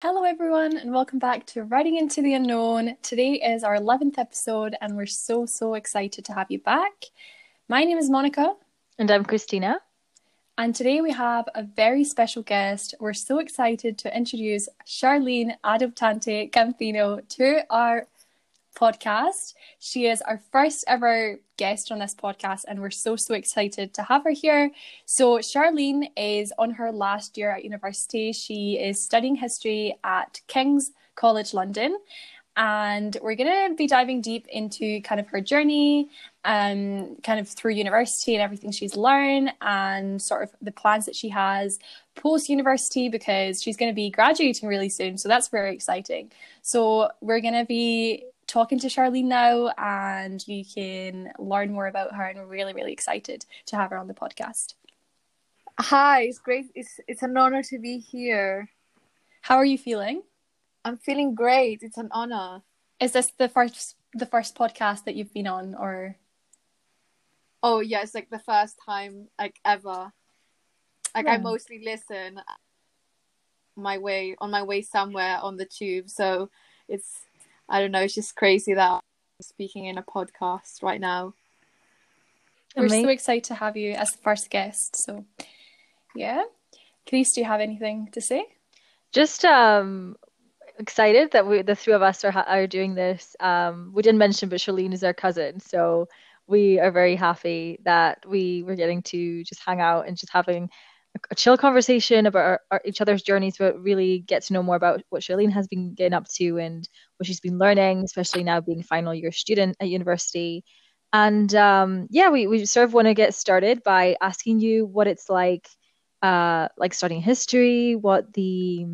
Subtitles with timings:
[0.00, 2.96] Hello, everyone, and welcome back to Writing into the Unknown.
[3.02, 7.06] Today is our 11th episode, and we're so, so excited to have you back.
[7.68, 8.54] My name is Monica.
[8.96, 9.80] And I'm Christina.
[10.56, 12.94] And today we have a very special guest.
[13.00, 18.06] We're so excited to introduce Charlene Adoptante Campino to our
[18.78, 19.54] podcast.
[19.78, 24.02] She is our first ever guest on this podcast, and we're so, so excited to
[24.02, 24.70] have her here.
[25.04, 28.32] So, Charlene is on her last year at university.
[28.32, 31.98] She is studying history at King's College London.
[32.56, 36.08] And we're going to be diving deep into kind of her journey,
[36.44, 41.14] um, kind of through university and everything she's learned, and sort of the plans that
[41.14, 41.78] she has
[42.16, 45.16] post university because she's going to be graduating really soon.
[45.16, 46.32] So that's very exciting.
[46.62, 52.14] So we're going to be talking to Charlene now and you can learn more about
[52.16, 52.24] her.
[52.24, 54.74] And we're really, really excited to have her on the podcast.
[55.78, 56.66] Hi, it's great.
[56.74, 58.68] It's it's an honor to be here.
[59.42, 60.22] How are you feeling?
[60.84, 61.82] I'm feeling great.
[61.82, 62.62] It's an honor.
[62.98, 66.16] Is this the first the first podcast that you've been on or
[67.62, 70.12] Oh yeah, it's like the first time like ever.
[71.14, 71.34] Like yeah.
[71.34, 72.40] I mostly listen
[73.76, 76.08] my way on my way somewhere on the tube.
[76.08, 76.50] So
[76.88, 77.20] it's
[77.68, 79.00] I don't know, it's just crazy that I'm
[79.42, 81.34] speaking in a podcast right now.
[82.76, 84.96] We're so excited to have you as the first guest.
[85.04, 85.24] So,
[86.14, 86.44] yeah.
[87.08, 88.44] Chris, do you have anything to say?
[89.12, 90.16] Just um,
[90.78, 93.34] excited that we, the three of us are are doing this.
[93.40, 96.08] Um, we didn't mention, but Charlene is our cousin, so
[96.46, 100.70] we are very happy that we were getting to just hang out and just having
[101.30, 104.76] a chill conversation about our, our, each other's journeys, but really get to know more
[104.76, 108.60] about what Charlene has been getting up to and what she's been learning, especially now
[108.60, 110.64] being final year student at university.
[111.12, 115.06] And um, yeah, we, we sort of want to get started by asking you what
[115.06, 115.68] it's like,
[116.22, 118.86] uh, like studying history, what the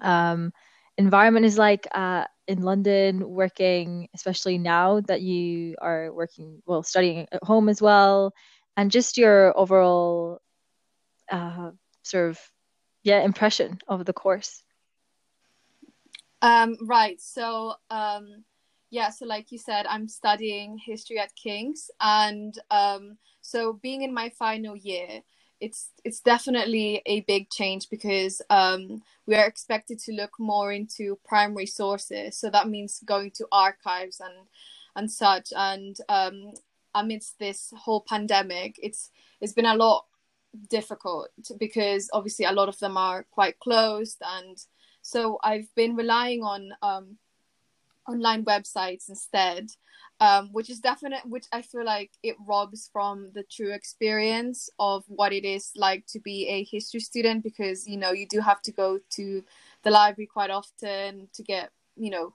[0.00, 0.52] um,
[0.98, 7.26] environment is like uh, in London, working, especially now that you are working, well, studying
[7.32, 8.32] at home as well,
[8.76, 10.40] and just your overall
[11.30, 11.70] uh,
[12.02, 12.40] sort of
[13.02, 14.62] yeah impression of the course.
[16.42, 17.20] Um, right.
[17.20, 18.44] So um,
[18.90, 24.14] yeah so like you said i'm studying history at king's and um, so being in
[24.14, 25.22] my final year
[25.60, 31.18] it's it's definitely a big change because um, we are expected to look more into
[31.24, 32.36] primary sources.
[32.36, 34.34] So that means going to archives and
[34.94, 35.52] and such.
[35.56, 36.52] And um,
[36.94, 39.10] amidst this whole pandemic it's
[39.40, 40.04] it's been a lot
[40.68, 41.28] difficult
[41.58, 44.58] because obviously a lot of them are quite closed and
[45.02, 47.16] so i've been relying on um,
[48.08, 49.68] online websites instead
[50.20, 55.04] um, which is definite which i feel like it robs from the true experience of
[55.08, 58.62] what it is like to be a history student because you know you do have
[58.62, 59.42] to go to
[59.82, 62.32] the library quite often to get you know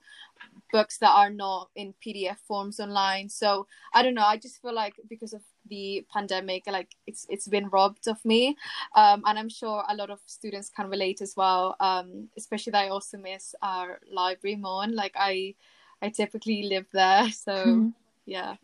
[0.72, 3.28] books that are not in pdf forms online.
[3.28, 7.48] So i don't know i just feel like because of the pandemic like it's it's
[7.48, 8.56] been robbed of me.
[8.94, 12.84] Um, and i'm sure a lot of students can relate as well um, especially that
[12.84, 14.86] i also miss our library more.
[14.86, 15.54] Like i
[16.00, 17.88] i typically live there so mm-hmm.
[18.26, 18.56] yeah.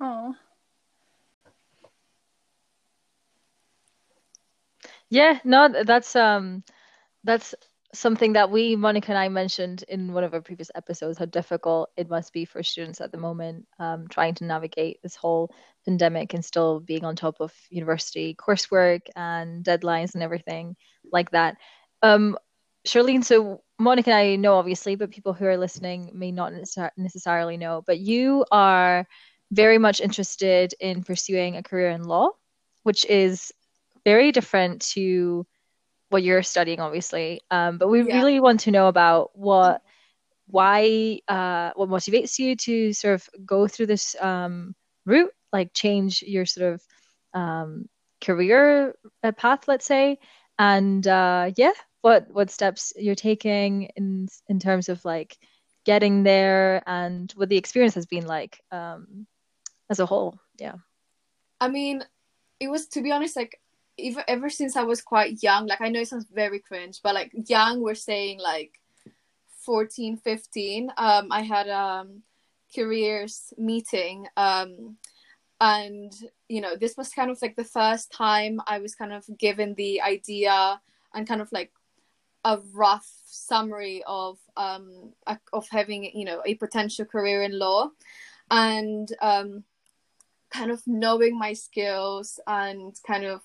[0.00, 0.34] Oh
[5.12, 6.64] yeah no that's um
[7.22, 7.54] that's
[7.94, 11.90] something that we, Monica and I mentioned in one of our previous episodes, how difficult
[11.96, 15.54] it must be for students at the moment um, trying to navigate this whole
[15.84, 20.74] pandemic and still being on top of university coursework and deadlines and everything
[21.12, 21.56] like that.
[22.02, 22.38] Um,
[22.86, 26.52] Charlene, so Monica and I know obviously, but people who are listening may not
[26.96, 29.06] necessarily know, but you are
[29.50, 32.30] very much interested in pursuing a career in law,
[32.84, 33.52] which is
[34.04, 35.46] very different to
[36.12, 37.40] what you're studying, obviously.
[37.50, 38.14] Um, but we yeah.
[38.14, 39.82] really want to know about what,
[40.46, 44.74] why, uh, what motivates you to sort of go through this um,
[45.06, 46.82] route, like change your sort of
[47.34, 47.88] um,
[48.20, 50.18] career uh, path, let's say,
[50.58, 55.38] and uh, yeah, what what steps you're taking in in terms of like
[55.84, 59.26] getting there and what the experience has been like um,
[59.90, 60.38] as a whole.
[60.58, 60.76] Yeah.
[61.60, 62.04] I mean,
[62.60, 63.58] it was to be honest, like
[64.02, 67.14] even ever since I was quite young, like I know it sounds very cringe, but
[67.14, 68.78] like young, we're saying like
[69.64, 70.90] 14, 15.
[70.96, 72.22] Um, I had um
[72.74, 74.26] careers meeting.
[74.36, 74.96] Um,
[75.60, 76.12] and
[76.48, 79.74] you know, this was kind of like the first time I was kind of given
[79.74, 80.80] the idea
[81.14, 81.70] and kind of like
[82.44, 85.12] a rough summary of um
[85.52, 87.88] of having you know a potential career in law
[88.50, 89.62] and um
[90.50, 93.40] kind of knowing my skills and kind of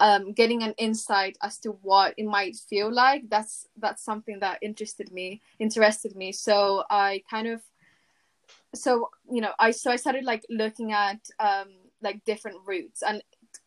[0.00, 4.58] um, getting an insight as to what it might feel like that's that's something that
[4.62, 6.32] interested me interested me.
[6.32, 7.62] So i kind of
[8.74, 11.68] so you know i so i started like looking at um
[12.02, 13.02] like different routes.
[13.02, 13.22] And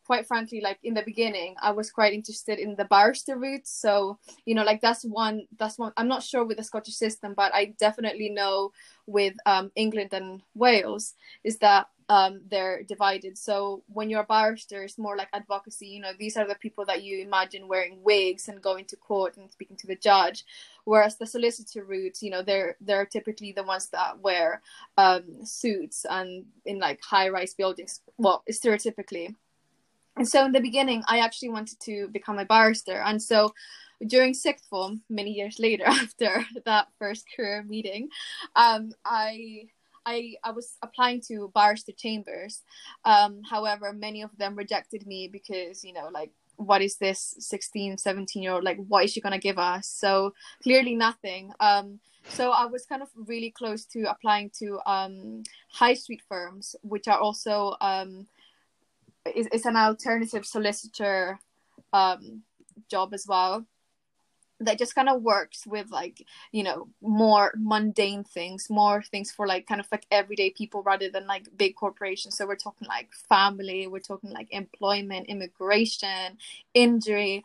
[0.06, 3.68] quite frankly like in the beginning i was quite interested in the barrister route.
[3.68, 7.34] So you know like that's one that's one i'm not sure with the scottish system
[7.36, 8.72] but i definitely know
[9.06, 11.14] with um, england and wales
[11.44, 13.38] is that um, they're divided.
[13.38, 15.88] So when you're a barrister it's more like advocacy.
[15.88, 19.38] You know these are the people that you imagine wearing wigs and going to court
[19.38, 20.46] and speaking to the judge
[20.86, 24.62] whereas the solicitor route you know they're they're typically the ones that wear
[24.98, 29.36] um, suits and in like high rise buildings well stereotypically.
[30.16, 33.00] And so in the beginning, I actually wanted to become a barrister.
[33.06, 33.54] And so
[34.06, 38.10] during sixth form, many years later after that first career meeting,
[38.56, 39.70] um, I
[40.08, 42.64] I, I was applying to barrister chambers.
[43.04, 47.98] Um, however, many of them rejected me because, you know, like, what is this 16,
[47.98, 48.64] 17 year old?
[48.64, 49.88] Like, what is she going to give us?
[49.88, 50.34] So
[50.64, 51.52] clearly nothing.
[51.60, 52.00] Um,
[52.30, 57.08] so I was kind of really close to applying to um, high street firms, which
[57.08, 58.28] are also um,
[59.26, 61.40] an alternative solicitor
[61.92, 62.44] um,
[62.90, 63.66] job as well
[64.60, 69.48] that just kind of works with like you know more mundane things more things for
[69.48, 73.14] like kind of like everyday people rather than like big corporations so we're talking like
[73.30, 76.38] family we're talking like employment immigration
[76.74, 77.44] injury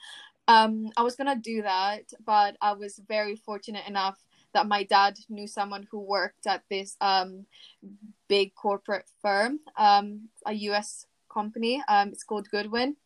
[0.48, 4.18] um i was gonna do that but i was very fortunate enough
[4.54, 7.46] that my dad knew someone who worked at this um
[8.28, 11.82] big corporate firm um a us company.
[11.88, 12.96] Um, it's called Goodwin,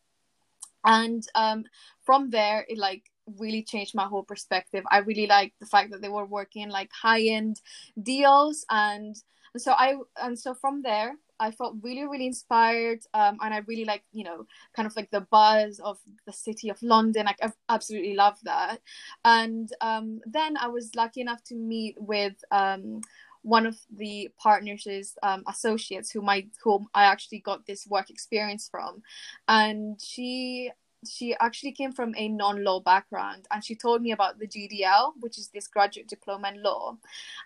[0.84, 1.64] and um,
[2.04, 3.04] from there it like
[3.38, 4.84] really changed my whole perspective.
[4.90, 7.60] I really liked the fact that they were working like high end
[8.02, 9.16] deals, and,
[9.54, 13.58] and so I and so from there I felt really really inspired, um, and I
[13.66, 17.26] really like you know kind of like the buzz of the city of London.
[17.26, 18.80] Like I absolutely love that,
[19.24, 23.02] and um, then I was lucky enough to meet with um,
[23.42, 28.68] one of the partners' um, associates who my whom I actually got this work experience
[28.70, 29.02] from,
[29.48, 30.70] and she
[31.10, 35.38] she actually came from a non-law background and she told me about the GDL which
[35.38, 36.96] is this graduate diploma in law.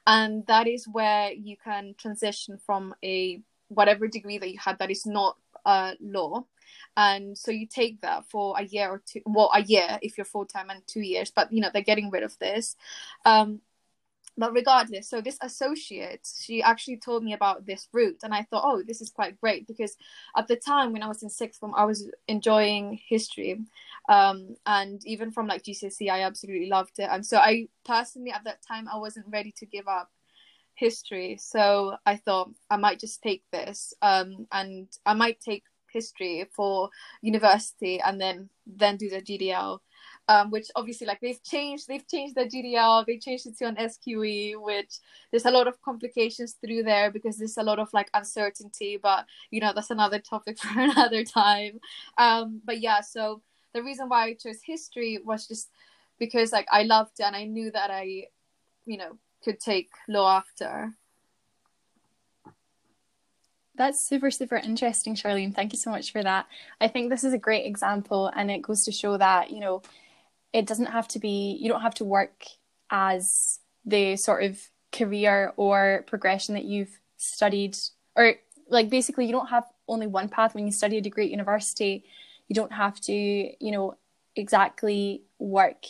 [0.06, 4.90] And that is where you can transition from a whatever degree that you had that
[4.90, 6.44] is not uh, law.
[6.96, 10.24] And so you take that for a year or two well a year if you're
[10.24, 12.76] full-time and two years but you know they're getting rid of this.
[13.24, 13.60] Um,
[14.40, 18.64] but regardless so this associate she actually told me about this route and i thought
[18.64, 19.96] oh this is quite great because
[20.34, 23.60] at the time when i was in sixth form i was enjoying history
[24.08, 27.08] um, and even from like gcse i absolutely loved it.
[27.10, 30.10] And so i personally at that time i wasn't ready to give up
[30.74, 31.36] history.
[31.38, 36.88] So i thought i might just take this um, and i might take history for
[37.20, 39.80] university and then then do the gdl
[40.30, 43.74] um, which obviously like they've changed they've changed the GDL they changed it to an
[43.74, 44.98] SQE which
[45.32, 49.26] there's a lot of complications through there because there's a lot of like uncertainty but
[49.50, 51.80] you know that's another topic for another time
[52.16, 53.42] um, but yeah so
[53.74, 55.68] the reason why I chose history was just
[56.20, 58.28] because like I loved it and I knew that I
[58.86, 60.94] you know could take law after
[63.76, 65.54] that's super, super interesting, Charlene.
[65.54, 66.44] Thank you so much for that.
[66.82, 69.80] I think this is a great example, and it goes to show that, you know,
[70.52, 72.44] it doesn't have to be you don't have to work
[72.90, 74.60] as the sort of
[74.92, 77.76] career or progression that you've studied
[78.16, 78.34] or
[78.68, 80.54] like basically you don't have only one path.
[80.54, 82.04] When you study a degree at university
[82.48, 83.96] you don't have to you know
[84.36, 85.84] exactly work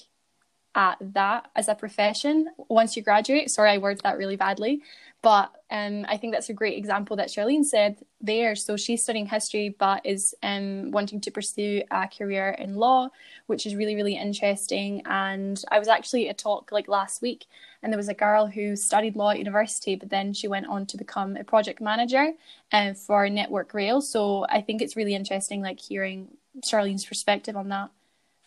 [0.75, 4.81] at that as a profession once you graduate sorry i worded that really badly
[5.23, 8.57] but um, I think that's a great example that Charlene said there.
[8.57, 13.11] So she's studying history, but is um, wanting to pursue a career in law,
[13.47, 15.03] which is really, really interesting.
[15.05, 17.47] And I was actually at a talk like last week,
[17.83, 20.87] and there was a girl who studied law at university, but then she went on
[20.87, 22.33] to become a project manager
[22.73, 24.01] uh, for Network Rail.
[24.01, 26.29] So I think it's really interesting, like hearing
[26.63, 27.91] Charlene's perspective on that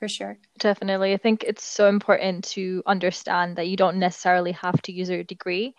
[0.03, 0.37] for sure.
[0.59, 1.13] Definitely.
[1.13, 5.23] I think it's so important to understand that you don't necessarily have to use your
[5.23, 5.75] degree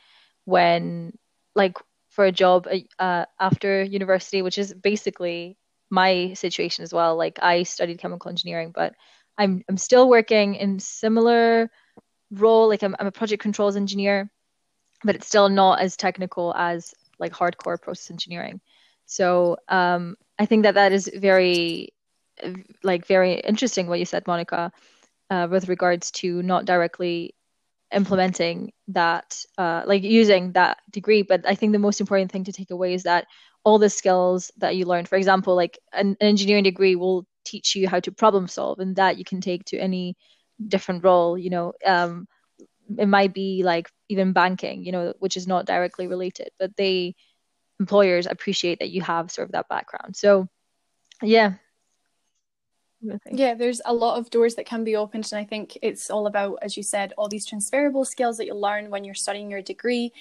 [0.47, 1.13] when
[1.55, 1.77] like
[2.09, 2.67] for a job
[2.99, 5.59] uh, after university, which is basically
[5.91, 7.17] my situation as well.
[7.17, 8.95] Like I studied chemical engineering, but
[9.37, 11.71] I'm I'm still working in similar
[12.31, 12.67] role.
[12.71, 14.31] Like I'm I'm a project controls engineer,
[15.05, 18.63] but it's still not as technical as like hardcore process engineering.
[19.05, 21.93] So um, I think that that is very
[22.83, 24.73] like very interesting what you said, Monica,
[25.31, 27.35] uh, with regards to not directly
[27.93, 31.23] implementing that uh, like using that degree.
[31.23, 33.27] But i think the most important thing to take away is that
[33.65, 37.75] all the skills that you learn for example like an, an engineering degree will teach
[37.75, 40.17] you how to problem solve and that you can take to any
[40.69, 42.27] different role you know um,
[42.99, 47.15] it might be like even banking you know which is not directly related but they
[47.81, 50.17] employers appreciate that you have sort of that background.
[50.17, 50.49] So
[51.23, 51.55] yeah
[53.31, 56.27] yeah, there's a lot of doors that can be opened, and I think it's all
[56.27, 59.63] about, as you said, all these transferable skills that you learn when you're studying your
[59.63, 60.13] degree,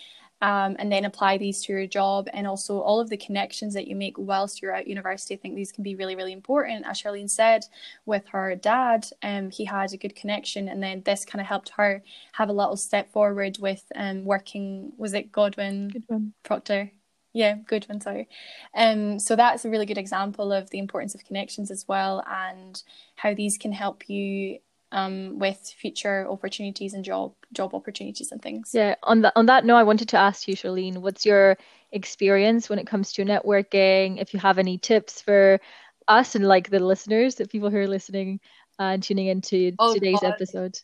[0.42, 3.88] um, and then apply these to your job and also all of the connections that
[3.88, 5.34] you make whilst you're at university.
[5.34, 6.86] I think these can be really, really important.
[6.86, 7.66] As Charlene said,
[8.06, 11.70] with her dad, um, he had a good connection, and then this kind of helped
[11.78, 14.92] her have a little step forward with um, working.
[14.98, 16.34] Was it Godwin, Goodwin.
[16.44, 16.92] Procter?
[17.34, 18.30] Yeah, good one, sorry.
[18.75, 22.82] Um, so that's a really good example of the importance of connections as well, and
[23.16, 24.60] how these can help you
[24.92, 28.72] um, with future opportunities and job job opportunities and things.
[28.74, 28.96] Yeah.
[29.04, 31.58] On that on that note, I wanted to ask you, Charlene, what's your
[31.92, 34.22] experience when it comes to networking?
[34.22, 35.60] If you have any tips for
[36.08, 38.40] us and like the listeners, the people who are listening
[38.80, 40.34] uh, and tuning into oh, today's God.
[40.34, 40.78] episode.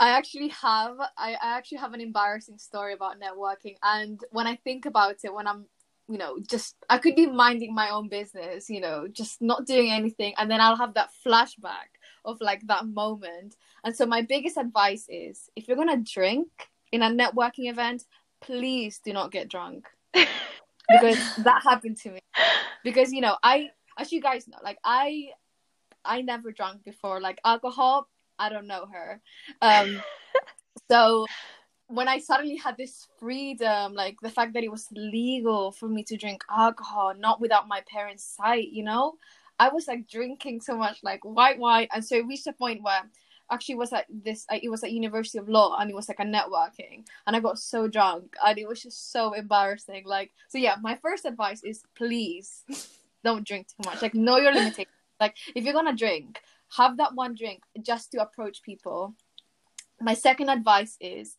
[0.00, 4.56] I actually have I, I actually have an embarrassing story about networking and when I
[4.56, 5.66] think about it when I'm
[6.08, 9.92] you know just I could be minding my own business you know just not doing
[9.92, 13.56] anything and then I'll have that flashback of like that moment.
[13.84, 16.48] And so my biggest advice is if you're gonna drink
[16.92, 18.04] in a networking event,
[18.40, 19.86] please do not get drunk.
[20.12, 22.20] because that happened to me.
[22.84, 25.28] Because you know, I as you guys know, like I
[26.04, 27.20] I never drank before.
[27.20, 28.08] Like alcohol,
[28.40, 29.20] I don't know her.
[29.62, 30.02] Um
[30.90, 31.26] so
[31.90, 36.04] when I suddenly had this freedom, like the fact that it was legal for me
[36.04, 39.14] to drink alcohol, not without my parents' sight, you know,
[39.58, 42.82] I was like drinking so much like white wine, and so it reached a point
[42.82, 43.02] where
[43.50, 46.24] actually was at this it was at University of Law and it was like a
[46.24, 50.04] networking and I got so drunk and it was just so embarrassing.
[50.06, 52.64] Like so yeah, my first advice is please
[53.24, 54.02] don't drink too much.
[54.02, 54.94] Like know your limitations.
[55.18, 56.40] like if you're gonna drink,
[56.76, 59.14] have that one drink just to approach people.
[60.00, 61.36] My second advice is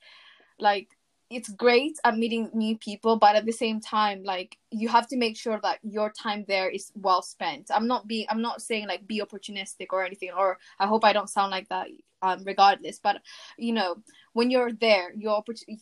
[0.60, 0.90] like
[1.32, 5.16] it's great at meeting new people but at the same time like you have to
[5.16, 8.86] make sure that your time there is well spent i'm not being i'm not saying
[8.86, 11.88] like be opportunistic or anything or i hope i don't sound like that
[12.22, 13.22] um regardless but
[13.58, 13.96] you know
[14.34, 15.34] when you're there you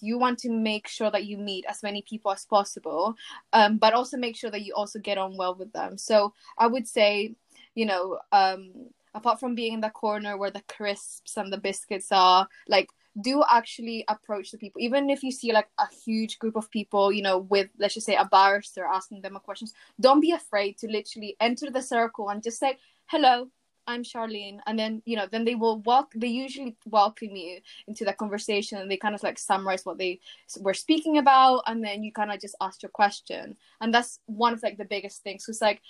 [0.01, 3.15] you want to make sure that you meet as many people as possible
[3.53, 6.67] um but also make sure that you also get on well with them so i
[6.67, 7.33] would say
[7.73, 8.71] you know um
[9.13, 12.89] apart from being in the corner where the crisps and the biscuits are like
[13.19, 14.81] do actually approach the people.
[14.81, 18.05] Even if you see like a huge group of people you know with let's just
[18.05, 22.29] say a barrister asking them a questions don't be afraid to literally enter the circle
[22.29, 23.49] and just say hello
[23.87, 28.05] i'm charlene and then you know then they will walk they usually welcome you into
[28.05, 30.19] the conversation and they kind of like summarize what they
[30.59, 33.57] were speaking about and then you kind of just ask your question.
[33.81, 35.81] And that's one of like the biggest things because like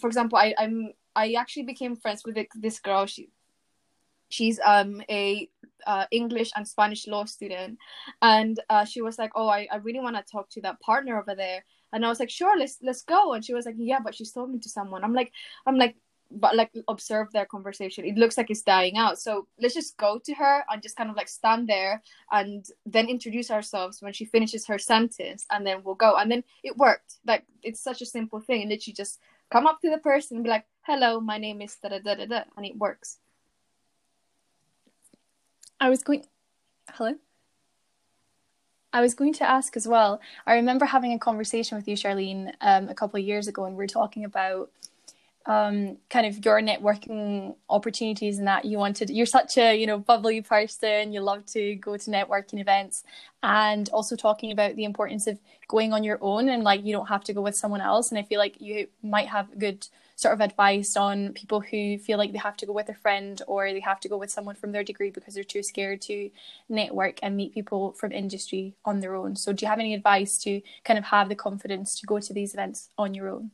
[0.00, 3.28] for example i i'm i actually became friends with this girl she
[4.28, 5.48] she's um a
[5.86, 7.78] uh, English and Spanish law student,
[8.22, 11.18] and uh, she was like, "Oh, I, I really want to talk to that partner
[11.18, 13.98] over there." And I was like, "Sure, let's let's go." And she was like, "Yeah,
[14.02, 15.32] but she's talking to someone." I'm like,
[15.66, 15.96] I'm like,
[16.30, 18.04] but like observe their conversation.
[18.04, 19.18] It looks like it's dying out.
[19.18, 23.08] So let's just go to her and just kind of like stand there and then
[23.08, 26.16] introduce ourselves when she finishes her sentence, and then we'll go.
[26.16, 27.16] And then it worked.
[27.26, 29.18] Like it's such a simple thing, and literally just
[29.50, 32.14] come up to the person and be like, "Hello, my name is da da da
[32.14, 33.18] da," da and it works.
[35.80, 36.24] I was going.
[36.90, 37.14] Hello?
[38.92, 40.20] I was going to ask as well.
[40.46, 43.76] I remember having a conversation with you, Charlene, um, a couple of years ago, and
[43.76, 44.70] we are talking about
[45.46, 49.10] um, kind of your networking opportunities and that you wanted.
[49.10, 51.12] You're such a you know bubbly person.
[51.12, 53.04] You love to go to networking events,
[53.42, 57.08] and also talking about the importance of going on your own and like you don't
[57.08, 58.10] have to go with someone else.
[58.10, 59.88] And I feel like you might have good
[60.22, 63.42] sort of advice on people who feel like they have to go with a friend
[63.48, 66.30] or they have to go with someone from their degree because they're too scared to
[66.68, 69.34] network and meet people from industry on their own.
[69.34, 72.32] So, do you have any advice to kind of have the confidence to go to
[72.32, 73.50] these events on your own?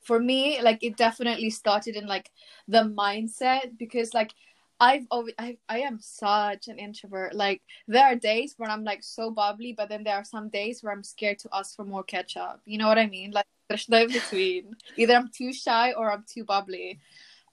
[0.00, 2.30] For me, like it definitely started in like
[2.68, 4.32] the mindset because like
[4.80, 7.34] I've always I, I am such an introvert.
[7.34, 10.82] Like there are days when I'm like so bubbly, but then there are some days
[10.82, 12.60] where I'm scared to ask for more ketchup.
[12.64, 13.32] You know what I mean?
[13.32, 14.76] Like there's no in between.
[14.96, 17.00] Either I'm too shy or I'm too bubbly.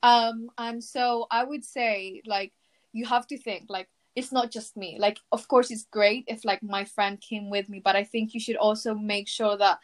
[0.03, 2.53] Um, and so I would say like
[2.93, 4.97] you have to think like it's not just me.
[4.99, 8.35] Like of course it's great if like my friend came with me, but I think
[8.35, 9.79] you should also make sure that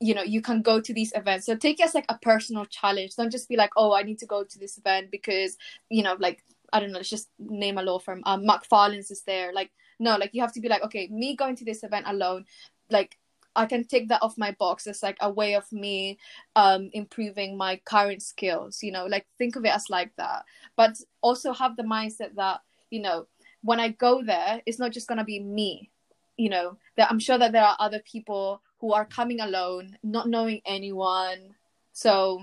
[0.00, 2.64] you know you can go to these events so take it as like a personal
[2.66, 5.56] challenge don't just be like oh i need to go to this event because
[5.88, 6.42] you know like
[6.72, 10.16] i don't know let's just name a law firm um macfarlane's is there like no
[10.16, 12.44] like you have to be like okay me going to this event alone
[12.90, 13.18] like
[13.56, 16.18] I can take that off my box It's like a way of me
[16.56, 20.44] um improving my current skills, you know, like think of it as like that.
[20.76, 23.26] But also have the mindset that, you know,
[23.62, 25.90] when I go there, it's not just gonna be me.
[26.36, 30.28] You know, that I'm sure that there are other people who are coming alone, not
[30.28, 31.54] knowing anyone.
[31.92, 32.42] So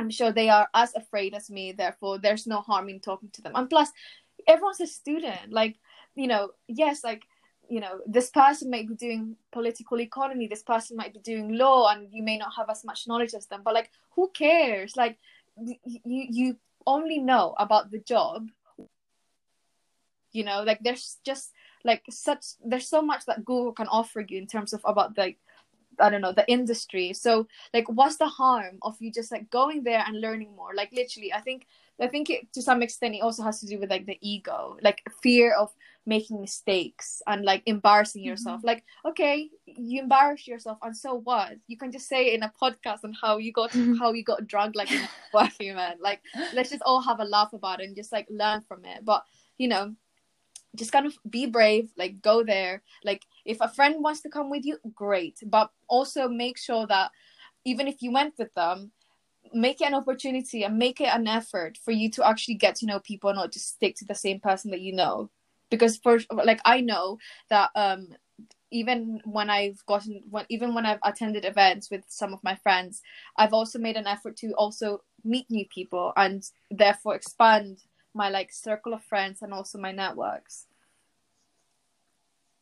[0.00, 3.42] I'm sure they are as afraid as me, therefore there's no harm in talking to
[3.42, 3.52] them.
[3.54, 3.90] And plus
[4.48, 5.52] everyone's a student.
[5.52, 5.76] Like,
[6.14, 7.24] you know, yes, like
[7.68, 11.88] you know this person might be doing political economy this person might be doing law
[11.88, 15.18] and you may not have as much knowledge as them but like who cares like
[15.56, 18.48] you you only know about the job
[20.32, 21.52] you know like there's just
[21.84, 25.38] like such there's so much that google can offer you in terms of about like
[26.00, 27.12] I don't know the industry.
[27.12, 30.74] So like, what's the harm of you just like going there and learning more?
[30.74, 31.66] Like literally, I think
[32.00, 34.78] I think it, to some extent it also has to do with like the ego,
[34.82, 35.70] like fear of
[36.06, 38.58] making mistakes and like embarrassing yourself.
[38.58, 38.66] Mm-hmm.
[38.66, 41.52] Like, okay, you embarrass yourself, and so what?
[41.66, 43.96] You can just say in a podcast on how you got mm-hmm.
[43.96, 45.96] how you got drunk like in a working man.
[46.00, 46.20] Like,
[46.54, 49.04] let's just all have a laugh about it and just like learn from it.
[49.04, 49.24] But
[49.58, 49.94] you know,
[50.76, 52.82] just kind of be brave like go there.
[53.04, 55.38] Like if a friend wants to come with you great.
[55.44, 57.10] But also make sure that
[57.64, 58.92] even if you went with them
[59.52, 62.86] make it an opportunity and make it an effort for you to actually get to
[62.86, 65.30] know people not just stick to the same person that you know.
[65.70, 68.08] Because for like i know that um
[68.72, 73.02] even when i've gotten when even when i've attended events with some of my friends
[73.36, 77.78] i've also made an effort to also meet new people and therefore expand
[78.14, 80.66] my like circle of friends and also my networks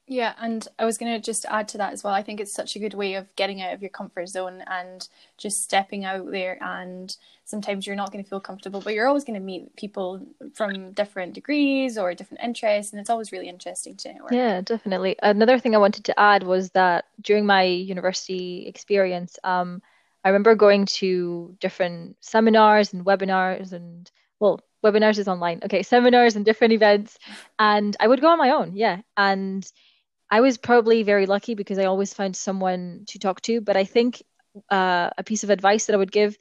[0.09, 2.15] yeah, and I was going to just add to that as well.
[2.15, 5.07] I think it's such a good way of getting out of your comfort zone and
[5.37, 6.57] just stepping out there.
[6.63, 7.15] And
[7.45, 10.93] sometimes you're not going to feel comfortable, but you're always going to meet people from
[10.93, 12.93] different degrees or different interests.
[12.93, 14.33] And it's always really interesting to network.
[14.33, 15.17] Yeah, definitely.
[15.23, 19.83] Another thing I wanted to add was that during my university experience, um,
[20.25, 25.61] I remember going to different seminars and webinars and, well, webinars is online.
[25.65, 27.19] Okay, seminars and different events.
[27.59, 28.77] And I would go on my own.
[28.77, 29.01] Yeah.
[29.17, 29.67] And
[30.31, 33.61] I was probably very lucky because I always found someone to talk to.
[33.61, 34.23] But I think
[34.71, 36.37] uh, a piece of advice that I would give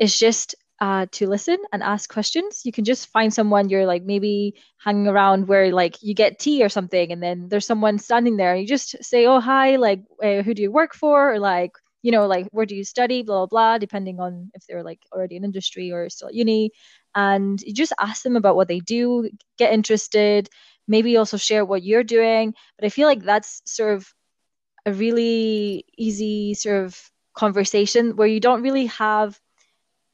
[0.00, 2.62] is just uh, to listen and ask questions.
[2.64, 6.64] You can just find someone you're like maybe hanging around where like you get tea
[6.64, 10.00] or something, and then there's someone standing there, and you just say, "Oh hi, like
[10.22, 11.72] uh, who do you work for?" or like
[12.02, 15.00] you know like where do you study, blah blah blah, depending on if they're like
[15.12, 16.70] already in industry or still at uni,
[17.14, 20.48] and you just ask them about what they do, get interested,
[20.86, 22.54] maybe also share what you're doing.
[22.78, 24.12] But I feel like that's sort of
[24.86, 27.00] a really easy sort of
[27.34, 29.38] conversation where you don't really have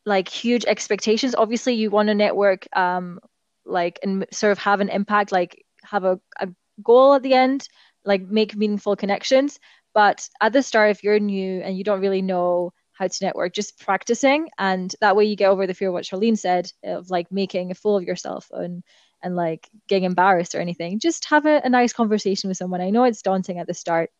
[0.04, 1.34] like huge expectations.
[1.34, 3.20] Obviously, you want to network, um,
[3.64, 6.48] like and sort of have an impact, like have a, a
[6.82, 7.68] goal at the end,
[8.04, 9.58] like make meaningful connections.
[9.94, 13.52] But at the start, if you're new and you don't really know how to network,
[13.52, 17.10] just practicing, and that way you get over the fear of what Charlene said of
[17.10, 18.82] like making a fool of yourself and
[19.22, 20.98] and like getting embarrassed or anything.
[20.98, 22.80] Just have a, a nice conversation with someone.
[22.80, 24.10] I know it's daunting at the start,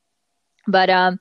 [0.67, 1.21] but um,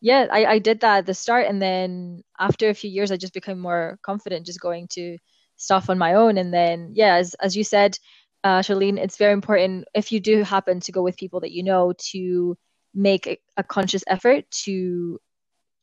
[0.00, 3.16] yeah, I, I did that at the start, and then after a few years, I
[3.16, 5.18] just became more confident just going to
[5.56, 6.38] stuff on my own.
[6.38, 7.98] And then yeah, as as you said,
[8.44, 11.62] uh, Charlene, it's very important if you do happen to go with people that you
[11.62, 12.56] know to
[12.94, 15.20] make a, a conscious effort to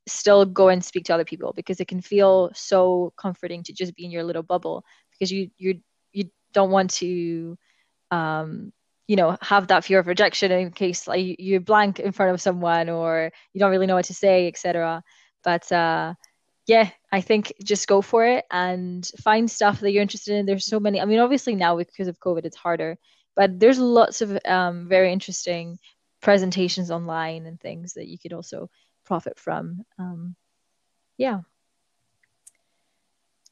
[0.08, 3.96] still go and speak to other people because it can feel so comforting to just
[3.96, 5.80] be in your little bubble because you you
[6.12, 7.58] you don't want to
[8.12, 8.72] um,
[9.08, 12.42] you know have that fear of rejection in case like you're blank in front of
[12.42, 15.04] someone or you don't really know what to say etc
[15.44, 16.14] but uh,
[16.68, 20.46] yeah i think just go for it and find stuff that you're interested in.
[20.46, 22.98] There's so many i mean obviously now because of covid it's harder
[23.36, 25.80] but there's lots of um, very interesting
[26.22, 28.70] presentations online and things that you could also
[29.04, 30.36] profit from um,
[31.18, 31.42] yeah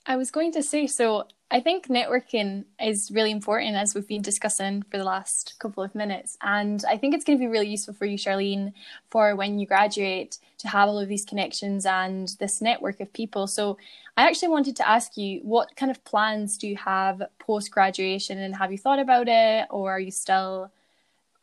[0.05, 4.21] I was going to say, so I think networking is really important as we've been
[4.21, 6.37] discussing for the last couple of minutes.
[6.41, 8.73] And I think it's going to be really useful for you, Charlene,
[9.09, 13.47] for when you graduate to have all of these connections and this network of people.
[13.47, 13.77] So
[14.17, 18.39] I actually wanted to ask you, what kind of plans do you have post graduation
[18.39, 20.71] and have you thought about it or are you still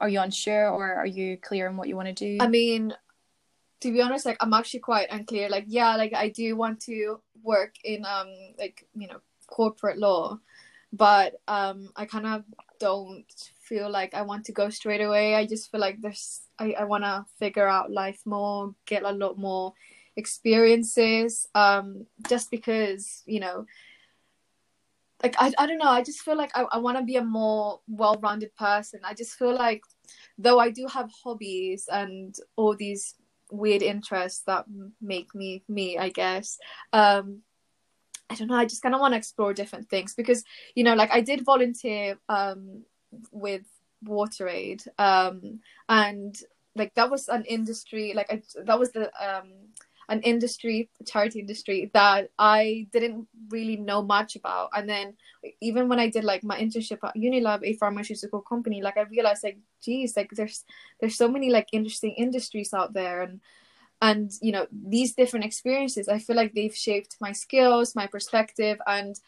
[0.00, 2.38] are you unsure or are you clear on what you want to do?
[2.40, 2.94] I mean,
[3.80, 5.48] to be honest, like I'm actually quite unclear.
[5.48, 10.38] Like, yeah, like I do want to work in um like you know corporate law,
[10.92, 12.44] but um I kind of
[12.80, 13.24] don't
[13.60, 15.34] feel like I want to go straight away.
[15.34, 19.12] I just feel like there's I I want to figure out life more, get a
[19.12, 19.74] lot more
[20.16, 21.48] experiences.
[21.54, 23.66] Um, just because you know.
[25.20, 25.90] Like I, I don't know.
[25.90, 29.00] I just feel like I, I want to be a more well-rounded person.
[29.02, 29.82] I just feel like,
[30.38, 33.16] though I do have hobbies and all these
[33.50, 34.66] weird interests that
[35.00, 36.58] make me me i guess.
[36.92, 37.42] Um
[38.30, 40.94] i don't know i just kind of want to explore different things because you know
[40.94, 42.82] like i did volunteer um
[43.32, 43.62] with
[44.04, 46.36] WaterAid um and
[46.76, 49.50] like that was an industry like I, that was the um
[50.08, 54.70] an industry charity industry that i didn't really know much about.
[54.74, 55.14] And then
[55.60, 59.44] even when i did like my internship at unilab a pharmaceutical company like i realized
[59.44, 60.64] like geez like there's
[61.00, 63.22] there's so many like interesting industries out there.
[63.22, 63.40] And
[64.00, 68.78] and you know these different experiences i feel like they've shaped my skills my perspective.
[68.86, 69.18] And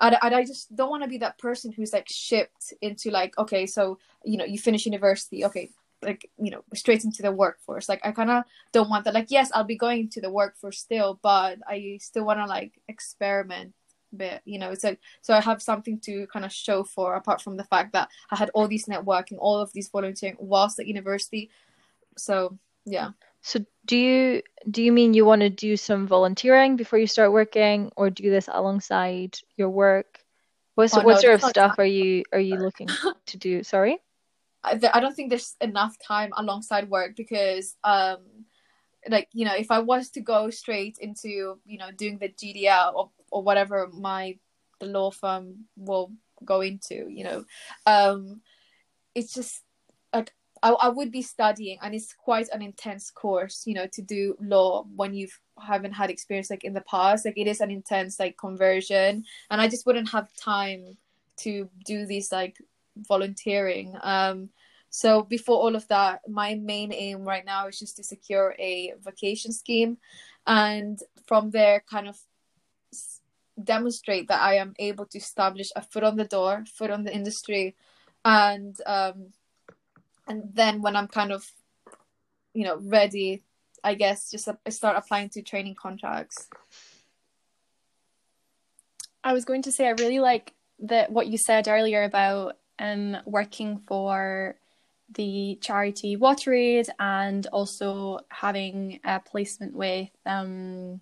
[0.00, 3.66] I, I just don't want to be that person who's like shipped into like okay
[3.66, 5.70] so you know you finish university okay
[6.04, 7.88] like you know straight into the workforce.
[7.88, 9.14] Like i kind of don't want that.
[9.14, 12.80] Like yes i'll be going to the workforce still but i still want to like
[12.88, 13.72] experiment
[14.12, 17.14] a bit you know it's like so i have something to kind of show for
[17.14, 20.78] apart from the fact that i had all these networking all of these volunteering whilst
[20.78, 21.50] at university.
[22.16, 23.10] So yeah.
[23.42, 27.32] So do you do you mean you want to do some volunteering before you start
[27.32, 30.20] working or do this alongside your work?
[30.76, 32.88] Oh, what, oh, what no, sort of stuff are you are you looking
[33.26, 33.62] to do?
[33.62, 33.98] Sorry
[34.64, 38.18] I, don't think there's enough time alongside work because um
[39.08, 42.94] like you know if I was to go straight into you know doing the GDL
[42.94, 44.38] or or whatever my
[44.80, 46.12] the law firm will
[46.44, 47.44] go into you know
[47.86, 48.40] um
[49.14, 49.62] it's just
[50.12, 54.02] like I, I would be studying and it's quite an intense course you know to
[54.02, 55.28] do law when you
[55.62, 57.24] haven't had experience like in the past.
[57.24, 60.96] Like it is an intense like conversion and I just wouldn't have time
[61.38, 62.56] to do these like
[62.96, 63.96] volunteering.
[64.02, 64.50] Um,
[64.90, 68.94] so before all of that, my main aim right now is just to secure a
[69.02, 69.98] vacation scheme,
[70.46, 72.18] and from there, kind of
[73.62, 77.14] demonstrate that I am able to establish a foot on the door, foot on the
[77.14, 77.74] industry,
[78.24, 79.32] and um,
[80.26, 81.44] and then when I'm kind of,
[82.52, 83.42] you know, ready,
[83.82, 86.48] I guess just start applying to training contracts.
[89.22, 93.16] I was going to say I really like that what you said earlier about um,
[93.24, 94.56] working for
[95.12, 101.00] the charity WaterAid and also having a placement with um,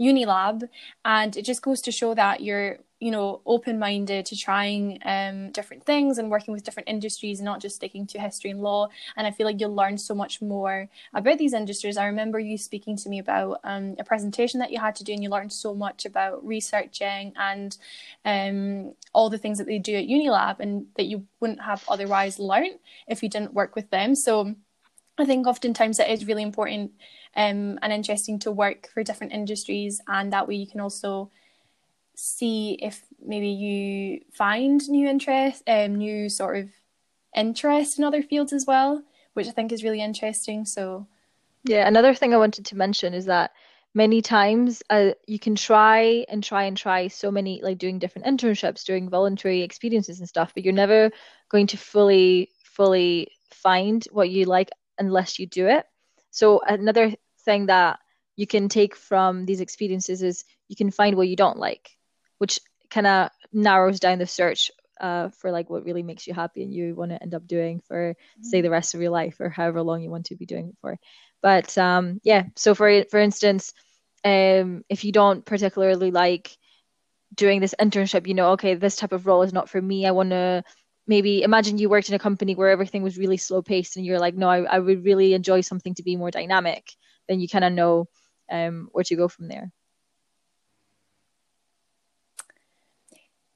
[0.00, 0.68] Unilab.
[1.04, 5.50] And it just goes to show that you're you know open minded to trying um,
[5.50, 8.88] different things and working with different industries not just sticking to history and law.
[9.16, 11.98] And i feel like you'll learn so much more about these industries.
[11.98, 15.12] I remember you speaking to me about um, a presentation that you had to do
[15.12, 17.76] and you learned so much about researching and
[18.24, 22.38] um, all the things that they do at unilab and that you wouldn't have otherwise
[22.38, 24.14] learned if you didn't work with them.
[24.14, 24.54] So
[25.16, 26.90] i think oftentimes it is really important
[27.36, 31.30] um, and interesting to work for different industries and that way you can also
[32.14, 36.68] see if maybe you find new interest, um, new sort of
[37.34, 39.02] interest in other fields as well,
[39.34, 40.64] which I think is really interesting.
[40.64, 41.06] So,
[41.64, 43.52] yeah, another thing I wanted to mention is that
[43.94, 48.26] many times uh, you can try and try and try so many like doing different
[48.26, 51.10] internships doing voluntary experiences and stuff but you're never
[51.48, 55.86] going to fully fully find what you like unless you do it
[56.30, 57.98] so another thing that
[58.36, 61.96] you can take from these experiences is you can find what you don't like
[62.44, 66.62] which kind of narrows down the search uh, for like what really makes you happy
[66.62, 68.42] and you want to end up doing for mm-hmm.
[68.42, 70.76] say the rest of your life or however long you want to be doing it
[70.82, 70.98] for.
[71.40, 73.72] But um, yeah, so for for instance,
[74.24, 76.54] um, if you don't particularly like
[77.34, 80.06] doing this internship, you know, okay, this type of role is not for me.
[80.06, 80.62] I want to
[81.06, 84.20] maybe imagine you worked in a company where everything was really slow paced and you're
[84.20, 86.92] like, no, I, I would really enjoy something to be more dynamic.
[87.26, 88.08] Then you kind of know
[88.52, 89.72] um, where to go from there.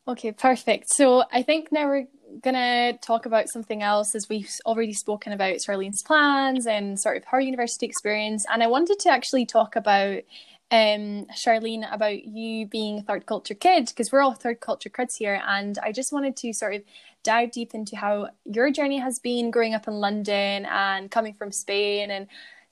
[0.09, 0.89] Okay, perfect.
[0.89, 2.07] So I think now we're
[2.43, 7.25] gonna talk about something else as we've already spoken about Charlene's plans and sort of
[7.27, 8.47] her university experience.
[8.51, 10.23] And I wanted to actually talk about
[10.71, 15.17] um Charlene about you being a third culture kid because we're all third culture kids
[15.17, 16.83] here and I just wanted to sort of
[17.23, 21.53] dive deep into how your journey has been growing up in London and coming from
[21.53, 22.27] Spain and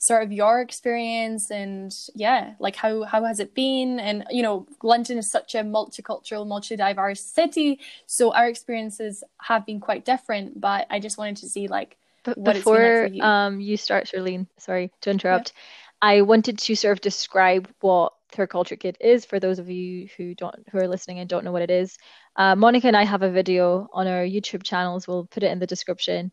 [0.07, 4.65] sort of your experience and yeah like how how has it been and you know
[4.85, 10.87] london is such a multicultural multi-diverse city so our experiences have been quite different but
[10.91, 13.21] i just wanted to see like but before you.
[13.21, 16.11] um you start charlene sorry to interrupt yeah.
[16.11, 20.09] i wanted to sort of describe what third culture kid is for those of you
[20.17, 21.99] who don't who are listening and don't know what it is
[22.37, 25.59] uh, monica and i have a video on our youtube channels we'll put it in
[25.59, 26.31] the description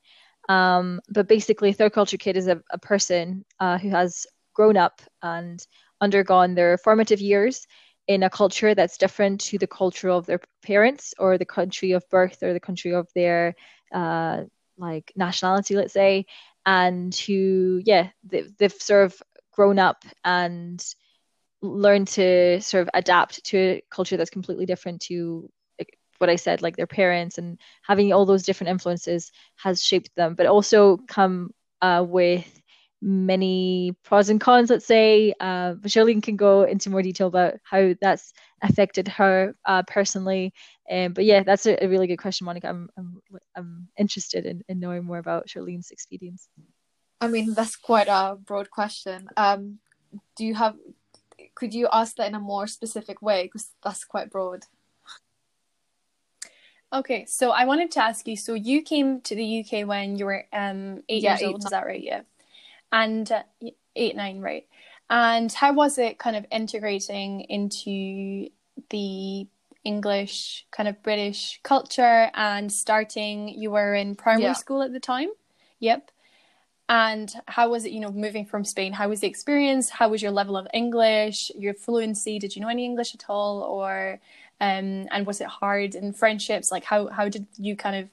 [0.50, 5.02] um, but basically, third culture kid is a, a person uh, who has grown up
[5.22, 5.66] and
[6.02, 7.66] undergone their formative years
[8.08, 12.08] in a culture that's different to the culture of their parents or the country of
[12.10, 13.56] birth or the country of their
[13.94, 14.42] uh,
[14.78, 16.26] like nationality, let's say,
[16.66, 19.22] and who, yeah, they, they've sort of
[19.54, 20.84] grown up and
[21.62, 25.50] learned to sort of adapt to a culture that's completely different to
[26.24, 30.36] what I said, like their parents and having all those different influences has shaped them,
[30.36, 32.62] but also come uh, with
[33.02, 35.34] many pros and cons, let's say.
[35.42, 38.32] Uh, Charlene can go into more detail about how that's
[38.62, 40.54] affected her uh, personally.
[40.90, 42.70] Um, but yeah, that's a, a, really good question, Monica.
[42.70, 43.22] I'm, I'm,
[43.58, 46.48] I'm interested in, in knowing more about Charlene's experience.
[47.20, 49.28] I mean, that's quite a broad question.
[49.36, 49.80] Um,
[50.38, 50.76] do you have,
[51.56, 53.44] could you ask that in a more specific way?
[53.44, 54.64] Because that's quite broad.
[56.94, 58.38] Okay, so I wanted to ask you.
[58.38, 61.64] So you came to the UK when you were um eight yeah, years eight, old.
[61.64, 62.02] Is that right?
[62.02, 62.22] Yeah,
[62.92, 63.44] and uh,
[63.96, 64.68] eight nine, right?
[65.10, 68.50] And how was it kind of integrating into
[68.90, 69.48] the
[69.84, 73.50] English kind of British culture and starting?
[73.50, 74.54] You were in primary yeah.
[74.54, 75.30] school at the time.
[75.80, 76.12] Yep.
[76.90, 78.94] And how was it, you know, moving from Spain?
[78.94, 79.90] How was the experience?
[79.90, 82.40] How was your level of English, your fluency?
[82.40, 83.62] Did you know any English at all?
[83.62, 84.20] Or
[84.64, 86.72] um, and was it hard in friendships?
[86.72, 88.10] Like how how did you kind of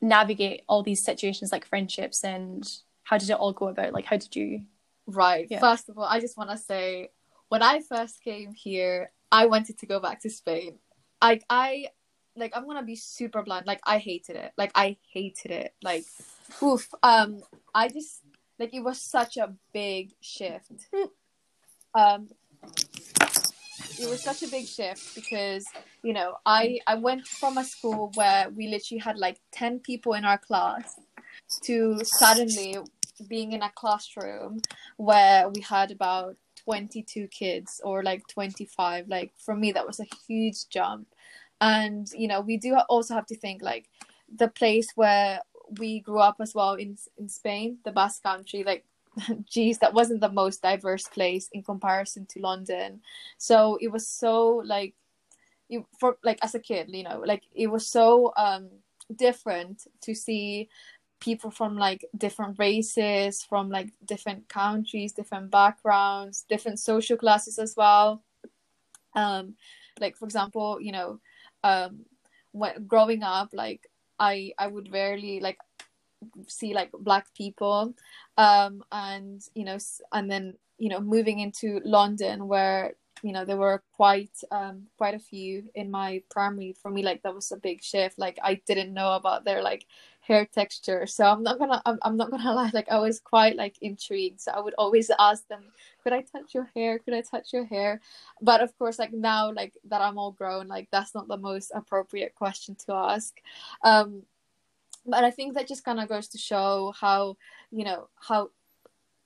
[0.00, 2.68] navigate all these situations like friendships and
[3.04, 3.92] how did it all go about?
[3.92, 4.62] Like how did you?
[5.06, 5.46] Right.
[5.48, 5.60] Yeah.
[5.60, 7.10] First of all, I just want to say
[7.50, 10.80] when I first came here, I wanted to go back to Spain.
[11.20, 11.86] I I
[12.34, 13.68] like I'm gonna be super blunt.
[13.68, 14.50] Like I hated it.
[14.58, 15.72] Like I hated it.
[15.84, 16.04] Like
[16.60, 16.88] oof.
[17.04, 18.22] Um I just
[18.58, 20.72] like it was such a big shift.
[21.94, 22.28] Um
[24.02, 25.64] it was such a big shift because
[26.02, 30.14] you know i i went from a school where we literally had like 10 people
[30.14, 30.98] in our class
[31.62, 32.78] to suddenly
[33.28, 34.60] being in a classroom
[34.96, 40.06] where we had about 22 kids or like 25 like for me that was a
[40.26, 41.08] huge jump.
[41.60, 43.88] And you know we do also have to think like
[44.34, 45.40] the place where
[45.78, 48.84] we grew up as well in in Spain the Basque country like
[49.50, 53.00] geez, that wasn't the most diverse place in comparison to London.
[53.38, 54.94] So it was so like,
[55.68, 58.68] you for like as a kid, you know, like it was so um
[59.14, 60.68] different to see
[61.20, 67.74] people from like different races, from like different countries, different backgrounds, different social classes as
[67.76, 68.22] well.
[69.14, 69.54] Um,
[70.00, 71.20] like for example, you know,
[71.62, 72.06] um,
[72.52, 75.58] when growing up, like I I would rarely like
[76.46, 77.94] see like black people
[78.38, 79.78] um and you know
[80.12, 85.14] and then you know moving into london where you know there were quite um quite
[85.14, 86.74] a few in my primary.
[86.82, 88.18] For me like that was a big shift.
[88.18, 89.86] Like i didn't know about their like
[90.20, 91.06] hair texture.
[91.06, 92.70] So i'm not gonna I'm, I'm not gonna lie.
[92.74, 94.40] Like i was quite like intrigued.
[94.40, 95.62] So i would always ask them
[96.02, 96.98] could i touch your hair?
[96.98, 98.00] Could i touch your hair?
[98.40, 101.70] But of course like now like that i'm all grown like that's not the most
[101.74, 103.40] appropriate question to ask.
[103.84, 104.22] Um
[105.06, 107.36] but I think that just kind of goes to show how
[107.70, 108.50] you know how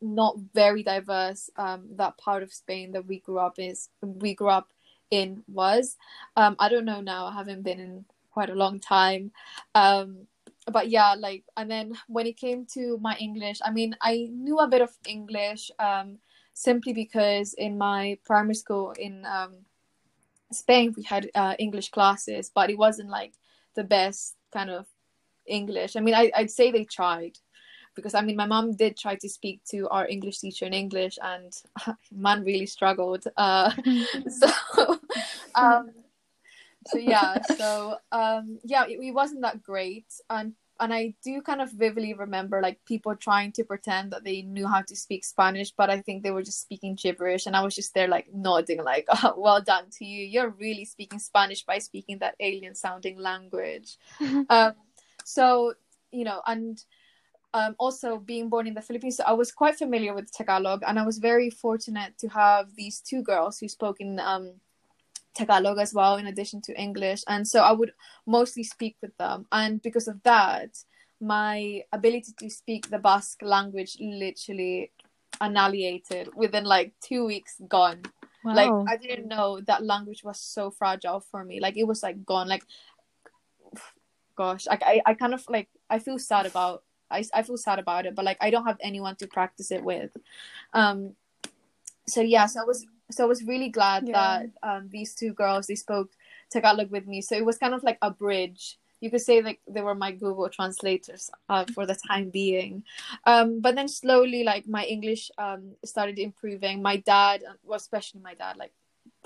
[0.01, 4.49] not very diverse um, that part of Spain that we grew up is we grew
[4.49, 4.69] up
[5.11, 5.97] in was.
[6.37, 7.27] Um, I don't know now.
[7.27, 9.33] I haven't been in quite a long time.
[9.75, 10.27] Um,
[10.71, 14.59] but yeah, like and then when it came to my English, I mean, I knew
[14.59, 16.19] a bit of English um,
[16.55, 19.65] simply because in my primary school in um,
[20.53, 23.35] Spain we had uh, English classes, but it wasn't like
[23.75, 24.87] the best kind of
[25.47, 25.97] English.
[25.97, 27.39] I mean, I, I'd say they tried
[27.97, 31.19] because I mean, my mom did try to speak to our English teacher in English,
[31.21, 31.53] and
[32.13, 33.25] man really struggled.
[33.37, 33.73] Uh,
[34.29, 34.99] so,
[35.57, 35.91] um,
[36.87, 41.63] so yeah, so um, yeah, it, it, wasn't that great, and and I do kind
[41.63, 45.71] of vividly remember like people trying to pretend that they knew how to speak Spanish,
[45.71, 48.85] but I think they were just speaking gibberish, and I was just there like nodding,
[48.85, 50.25] like, oh, "Well done to you!
[50.25, 53.97] You're really speaking Spanish by speaking that alien-sounding language."
[54.51, 54.75] um,
[55.27, 55.75] so,
[56.13, 56.81] you know, and
[57.53, 61.01] um, also being born in the Philippines, so I was quite familiar with Tagalog, and
[61.01, 64.53] I was very fortunate to have these two girls who spoke in um,
[65.35, 67.25] Tagalog as well, in addition to English.
[67.27, 67.93] And so I would
[68.25, 69.47] mostly speak with them.
[69.51, 70.79] And because of that,
[71.21, 74.93] my ability to speak the Basque language literally
[75.41, 78.03] annihilated within like two weeks, gone.
[78.45, 78.55] Wow.
[78.55, 81.59] Like I didn't know that language was so fragile for me.
[81.59, 82.47] Like it was like gone.
[82.47, 82.63] Like
[84.37, 87.79] gosh, like I, I kind of like I feel sad about I, I feel sad
[87.79, 90.11] about it, but like I don't have anyone to practice it with.
[90.73, 91.15] Um
[92.07, 94.13] so yeah, so I was so I was really glad yeah.
[94.13, 96.11] that um these two girls they spoke
[96.51, 97.21] Tagalog with me.
[97.21, 98.79] So it was kind of like a bridge.
[99.01, 102.83] You could say like they were my Google translators uh, for the time being.
[103.25, 106.81] Um, but then slowly, like my English um, started improving.
[106.81, 108.73] My dad, well, especially my dad, like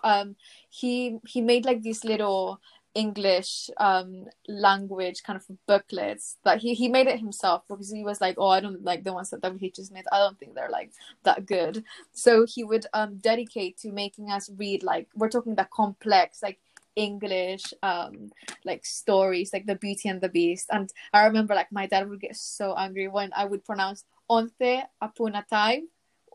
[0.03, 0.35] um,
[0.68, 2.61] he he made like these little
[2.94, 8.20] English um language kind of booklets that he he made it himself because he was
[8.20, 10.05] like, oh, I don't like the ones that WH made.
[10.12, 10.90] I don't think they're like
[11.22, 11.85] that good.
[12.12, 16.59] So he would um dedicate to making us read like we're talking about complex like
[16.96, 18.33] English um
[18.64, 20.68] like stories like the Beauty and the Beast.
[20.72, 24.85] And I remember like my dad would get so angry when I would pronounce onte
[25.00, 25.88] upon a time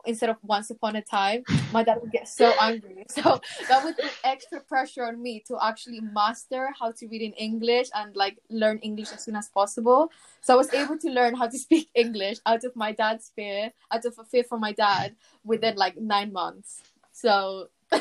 [0.05, 3.05] instead of once upon a time my dad would get so angry.
[3.09, 3.39] So
[3.69, 7.89] that would put extra pressure on me to actually master how to read in english
[7.93, 10.11] and like learn english as soon as possible.
[10.41, 13.71] So i was able to learn how to speak english out of my dad's fear
[13.91, 16.81] out of a fear for my dad within like nine months.
[17.11, 17.69] So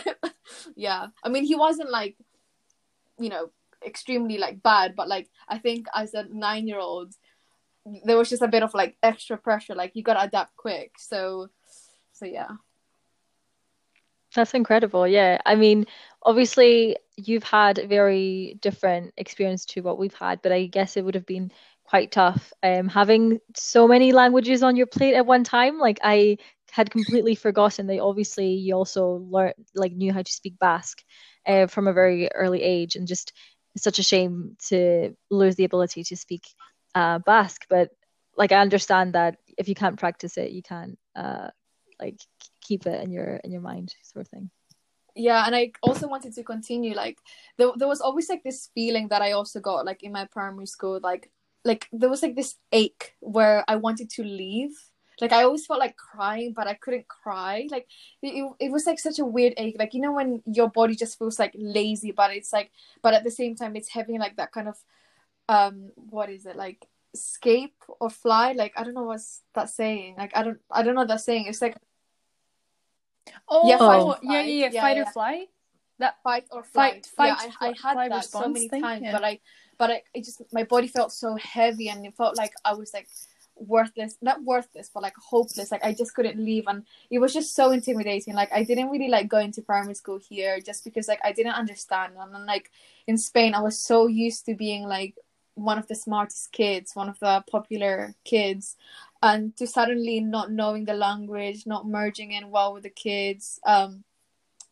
[0.76, 1.08] yeah.
[1.22, 2.16] I mean he wasn't like
[3.18, 3.50] you know
[3.86, 7.12] extremely like bad but like i think as a nine year old
[8.04, 10.92] there was just a bit of like extra pressure like you gotta adapt quick.
[10.98, 11.48] So
[12.14, 12.48] so yeah.
[14.34, 15.38] That's incredible yeah.
[15.46, 15.86] I mean
[16.22, 21.04] obviously you've had a very different experience to what we've had but i guess it
[21.04, 21.52] would have been
[21.84, 25.78] quite tough um having so many languages on your plate at one time.
[25.78, 26.38] Like i
[26.72, 31.04] had completely forgotten that obviously you also learned like knew how to speak basque
[31.46, 33.32] uh, from a very early age and just
[33.76, 36.42] such a shame to lose the ability to speak
[36.96, 37.90] uh, basque but
[38.36, 41.48] like i understand that if you can't practice it you can't uh,
[42.04, 42.20] like
[42.60, 44.50] keep it in your in your mind sort of thing.
[45.14, 47.18] Yeah and i also wanted to continue like
[47.56, 50.66] there, there was always like this feeling that i also got like in my primary
[50.66, 51.30] school like
[51.64, 54.72] like there was like this ache where i wanted to leave.
[55.20, 57.68] Like i always felt like crying but i couldn't cry.
[57.70, 57.86] Like
[58.22, 59.76] it, it was like such a weird ache.
[59.78, 63.24] Like you know when your body just feels like lazy but it's like but at
[63.24, 64.76] the same time it's having like that kind of
[65.48, 68.52] um what is it like escape or fly?
[68.52, 70.16] Like i don't know what's that saying.
[70.18, 71.46] Like i don't i don't know that saying.
[71.46, 71.76] It's like
[73.48, 74.16] oh yeah fight, oh.
[74.22, 75.46] yeah, yeah, yeah, fight yeah, or fly
[75.98, 77.06] that fight or flight.
[77.06, 79.38] fight fight yeah, I, I had that so many thing, times but i
[79.78, 82.92] but I, it just my body felt so heavy and it felt like i was
[82.92, 83.08] like
[83.56, 85.70] worthless not worthless but like hopeless.
[85.70, 88.34] Like i just couldn't leave and it was just so intimidating.
[88.34, 91.52] Like i didn't really like going to primary school here just because like i didn't
[91.52, 92.14] understand.
[92.18, 92.70] And then like
[93.06, 95.14] in spain i was so used to being like
[95.54, 98.76] one of the smartest kids, one of the popular kids,
[99.24, 104.04] and to suddenly not knowing the language, not merging in well with the kids, um,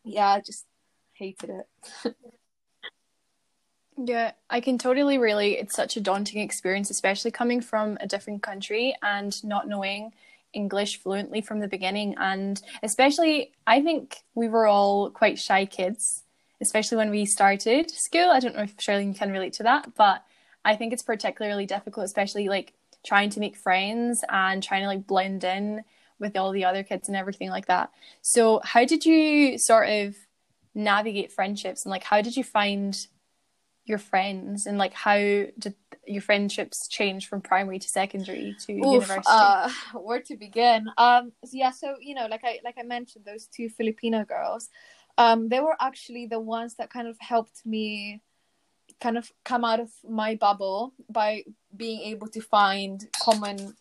[0.03, 0.65] yeah, I just
[1.13, 2.15] hated it.
[3.97, 5.57] yeah, I can totally relate.
[5.57, 10.11] It's such a daunting experience, especially coming from a different country and not knowing
[10.53, 12.13] English fluently from the beginning.
[12.19, 16.25] And especially, I think we were all quite shy kids,
[16.61, 18.29] especially when we started school.
[18.29, 20.23] I don't know if Charlene can relate to that, but
[20.63, 22.73] I think it's particularly difficult, especially like
[23.05, 25.83] trying to make friends and trying to like blend in
[26.19, 27.91] with all the other kids and everything like that.
[28.21, 30.15] So, how did you sort of
[30.75, 33.07] navigate friendships and like how did you find
[33.85, 35.75] your friends and like how did
[36.07, 39.27] your friendships change from primary to secondary to Oof, university?
[39.27, 40.87] Uh, where to begin?
[40.97, 44.69] Um, yeah, so you know, like I like I mentioned, those two Filipino girls,
[45.17, 48.21] um, they were actually the ones that kind of helped me
[49.03, 51.43] kind of come out of my bubble by
[51.75, 53.75] being able to find common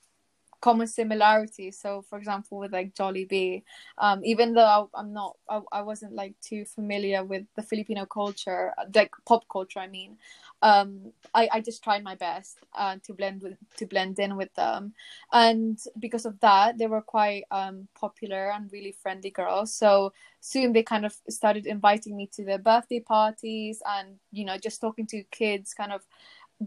[0.63, 3.63] common similarities so for example with like Jollibee
[3.99, 8.07] um even though I, am not I, I wasn't like too familiar with the filipino
[8.07, 10.17] culture like pop culture i mean
[10.63, 14.55] um, I, I just tried my best uh, to blend with to blend in with
[14.55, 14.95] them,
[15.33, 19.75] and because of that, they were quite um, popular and really friendly girls.
[19.75, 24.57] So soon they kind of started inviting me to their birthday parties, and you know,
[24.57, 26.03] just talking to kids, kind of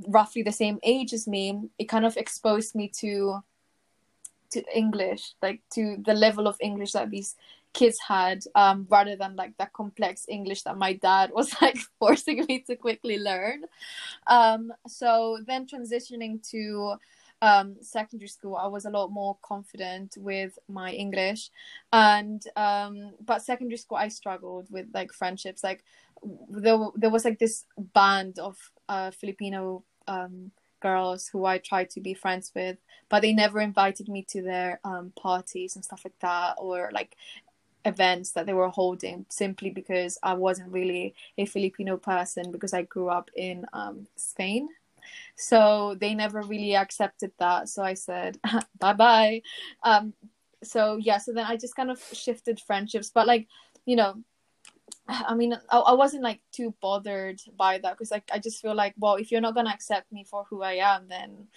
[0.10, 1.62] roughly the same age as me.
[1.80, 3.40] It kind of exposed me to
[4.56, 7.36] to English, like to the level of English that these
[7.76, 12.46] kids had um, rather than like that complex english that my dad was like forcing
[12.48, 13.65] me to quickly learn.
[14.28, 16.96] Um, so then transitioning to
[17.41, 21.52] um, secondary school i was a lot more confident with my english.
[21.91, 25.63] And um, but secondary school i struggled with like friendships.
[25.63, 25.84] Like
[26.50, 32.02] there, there was like this band of uh, filipino um, girls who I tried to
[32.02, 32.78] be friends with,
[33.10, 37.16] but they never invited me to their um, parties and stuff like that, or like
[37.86, 42.82] events that they were holding simply because I wasn't really a Filipino person because I
[42.82, 44.70] grew up in um, Spain.
[45.36, 47.70] So they never really accepted that.
[47.70, 48.39] So I said,
[48.80, 49.41] bye bye.
[49.84, 50.14] Um,
[50.64, 53.12] so yeah, so then I just kind of shifted friendships.
[53.14, 53.47] But like,
[53.86, 54.16] you know,
[55.08, 58.76] I mean, I, I wasn't like too bothered by that because like I just feel
[58.76, 61.47] like, well, if you're not gonna accept me for who I am, then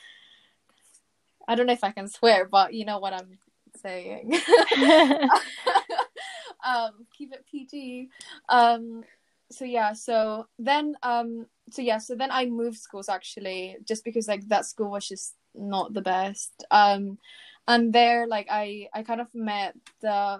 [1.46, 3.38] I don't know if I can swear, but you know what I'm
[3.80, 4.32] saying.
[6.64, 8.10] um, keep it PG.
[8.48, 9.04] Um,
[9.50, 14.28] so yeah so then um so yeah so then i moved schools actually just because
[14.28, 17.18] like that school was just not the best um
[17.66, 20.38] and there like i i kind of met the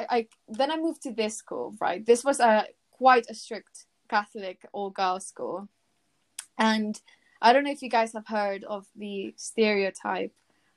[0.00, 2.04] I, I then i moved to this school right?
[2.04, 5.68] This was a quite a strict catholic all girls school.
[6.58, 7.00] And
[7.42, 10.32] i don't know if you guys have heard of the stereotype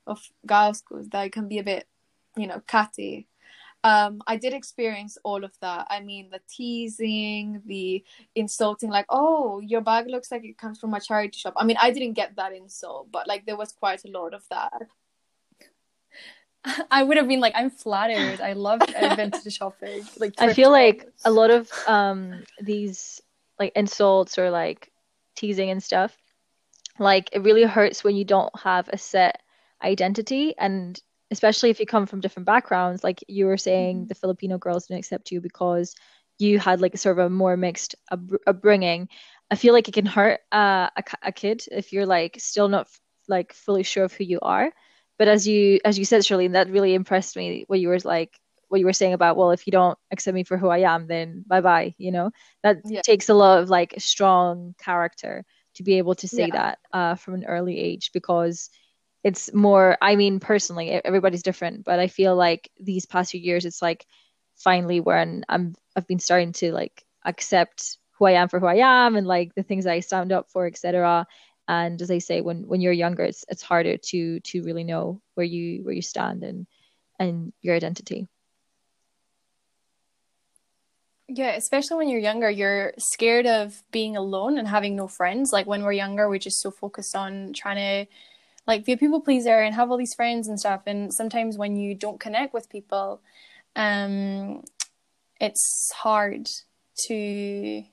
[0.08, 1.10] of girls schools.
[1.10, 1.88] That can be a bit
[2.36, 3.28] you know catty.
[3.84, 5.88] Um i did experience all of that.
[5.90, 8.04] I mean the teasing the
[8.36, 11.54] insulting like oh your bag looks like it comes from a charity shop.
[11.58, 14.44] I mean i didn't get that insult but like there was quite a lot of
[14.50, 14.84] that
[16.92, 18.42] I would have been like, I'm flattered.
[18.42, 20.04] I love vintage shopping.
[20.18, 23.22] Like, I feel like a lot of um these
[23.60, 24.92] like insults or like
[25.36, 26.18] teasing and stuff,
[27.00, 29.42] like it really hurts when you don't have a set
[29.84, 31.00] identity and
[31.32, 34.08] especially if you come from different backgrounds like you were saying mm-hmm.
[34.08, 35.96] the filipino girls didn't accept you because
[36.40, 39.08] you had like sort of a more mixed up- upbringing
[39.52, 42.88] i feel like it can hurt uh, a, a kid if you're like still not
[43.28, 44.72] like fully sure of who you are
[45.18, 48.38] but as you as you said Charlene that really impressed me what you were like
[48.68, 51.08] what you were saying about well if you don't accept me for who i am
[51.08, 52.32] then bye bye you know
[52.64, 53.02] that yeah.
[53.02, 55.46] takes a lot of like strong character
[55.76, 56.56] to be able to say yeah.
[56.56, 58.70] that uh, from an early age because
[59.24, 63.66] it's more i mean personally everybody's different but i feel like these past few years
[63.66, 64.06] it's like
[64.56, 68.76] finally when i'm i've been starting to like accept who i am for who i
[68.76, 71.26] am and like the things i stand up for etc
[71.68, 75.22] and as i say when when you're younger it's it's harder to to really know
[75.36, 76.68] where you where you stand and
[77.20, 78.28] and your identity.
[81.28, 85.52] Yeah especially when you're younger you're scared of being alone and having no friends.
[85.54, 88.12] Like when we're younger we're just so focused on trying to
[88.68, 90.84] like be a people pleaser and have all these friends and stuff.
[90.86, 93.22] And sometimes when you don't connect with people
[93.76, 94.64] um
[95.40, 96.50] it's hard
[97.08, 97.84] to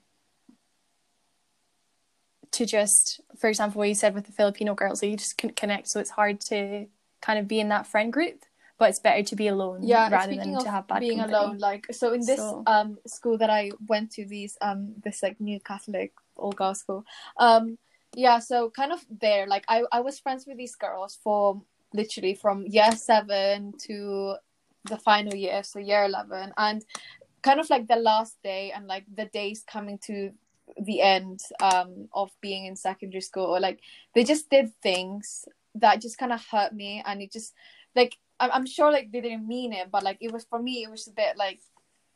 [2.53, 5.57] to just for example what you said with the filipino girls so you just couldn't
[5.57, 6.87] connect so it's hard to
[7.21, 8.45] kind of be in that friend group
[8.79, 11.37] but it's better to be alone yeah rather than to have bad being company.
[11.37, 12.63] alone like so in this so.
[12.67, 17.05] um school that i went to these um this like new catholic all girls school
[17.39, 17.79] um
[18.15, 21.61] yeah so kind of there like i i was friends with these girls for
[21.93, 24.35] literally from year 7 to
[24.85, 26.85] the final year so year 11 and
[27.43, 30.31] kind of like the last day and like the days coming to
[30.81, 33.81] the end um of being in secondary school or like
[34.15, 37.53] they just did things that just kind of hurt me and it just
[37.95, 40.91] like I'm sure like they didn't mean it but like it was for me it
[40.91, 41.61] was a bit like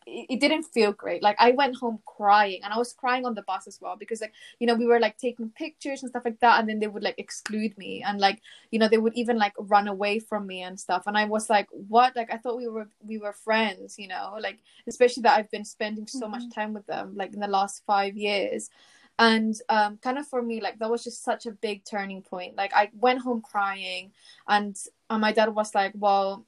[0.06, 1.22] it, it didn't feel great.
[1.22, 4.20] Like I went home crying and I was crying on the bus as well because
[4.20, 6.86] like, you know, we were like taking pictures and stuff like that and then they
[6.86, 8.40] would like exclude me and like,
[8.70, 11.04] you know, they would even like run away from me and stuff.
[11.06, 12.14] And I was like, what?
[12.16, 15.64] Like I thought we were we were friends, you know, like especially that I've been
[15.64, 16.30] spending so mm-hmm.
[16.32, 18.70] much time with them like in the last five years
[19.18, 22.56] and um, kind of for me like that was just such a big turning point
[22.56, 24.10] like i went home crying
[24.48, 24.76] and,
[25.08, 26.44] and my dad was like well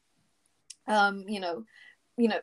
[0.89, 1.65] um you know
[2.17, 2.41] you know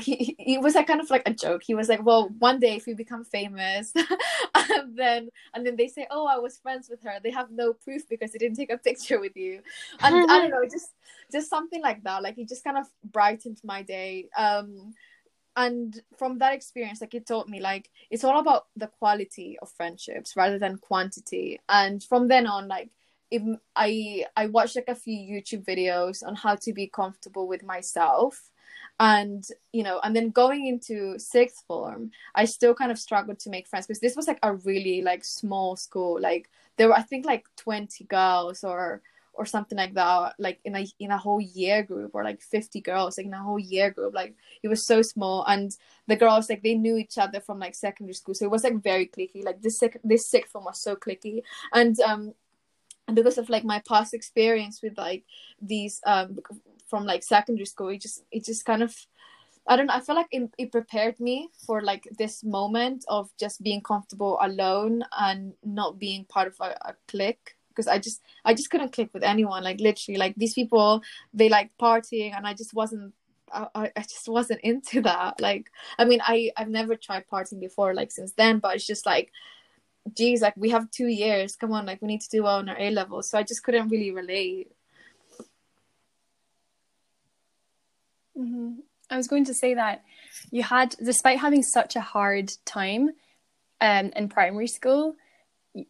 [0.00, 1.62] he, he was like kind of like a joke.
[1.62, 3.92] He was like, "Well, one day if you become famous,
[4.54, 7.20] and then and then they say, oh, I was friends with her.
[7.22, 9.60] They have no proof because they didn't take a picture with you."
[10.00, 10.92] And I don't know, just
[11.30, 12.22] just something like that.
[12.22, 14.28] Like it just kind of brightened my day.
[14.36, 14.94] Um,
[15.56, 19.70] and from that experience, like it taught me like it's all about the quality of
[19.70, 21.60] friendships rather than quantity.
[21.68, 22.90] And from then on, like
[23.30, 23.42] if
[23.76, 28.50] I I watched like a few YouTube videos on how to be comfortable with myself
[29.00, 33.48] and you know and then going into sixth form i still kind of struggled to
[33.48, 36.20] make friends because this was like a really like small school.
[36.20, 39.00] Like there were i think like 20 girls or
[39.32, 42.80] or something like that like in a in a whole year group or like 50
[42.82, 44.14] girls like in a whole year group.
[44.14, 45.44] Like it was so small.
[45.46, 45.74] And
[46.06, 48.34] the girls like they knew each other from like secondary school.
[48.34, 49.42] So it was like very clicky.
[49.42, 51.42] Like this this sixth form was so clicky.
[51.72, 52.34] And um
[53.06, 55.24] and because of like my past experience with like
[55.62, 56.38] these um
[56.90, 58.94] from like secondary school it just it just kind of
[59.66, 59.94] I don't know.
[59.94, 64.38] I feel like it, it prepared me for like this moment of just being comfortable
[64.40, 68.92] alone and not being part of a, a clique because I just I just couldn't
[68.92, 69.62] click with anyone.
[69.62, 73.14] Like literally, like these people they like partying and I just wasn't.
[73.52, 75.40] I, I just wasn't into that.
[75.40, 79.06] Like, I mean, I I've never tried partying before, like since then, but it's just
[79.06, 79.32] like,
[80.14, 81.56] geez, like we have two years.
[81.56, 83.28] Come on, like we need to do well on our A levels.
[83.30, 84.72] So I just couldn't really relate.
[88.40, 88.70] Mm-hmm.
[89.10, 90.02] I was going to say that
[90.50, 93.10] you had, despite having such a hard time
[93.80, 95.16] um, in primary school,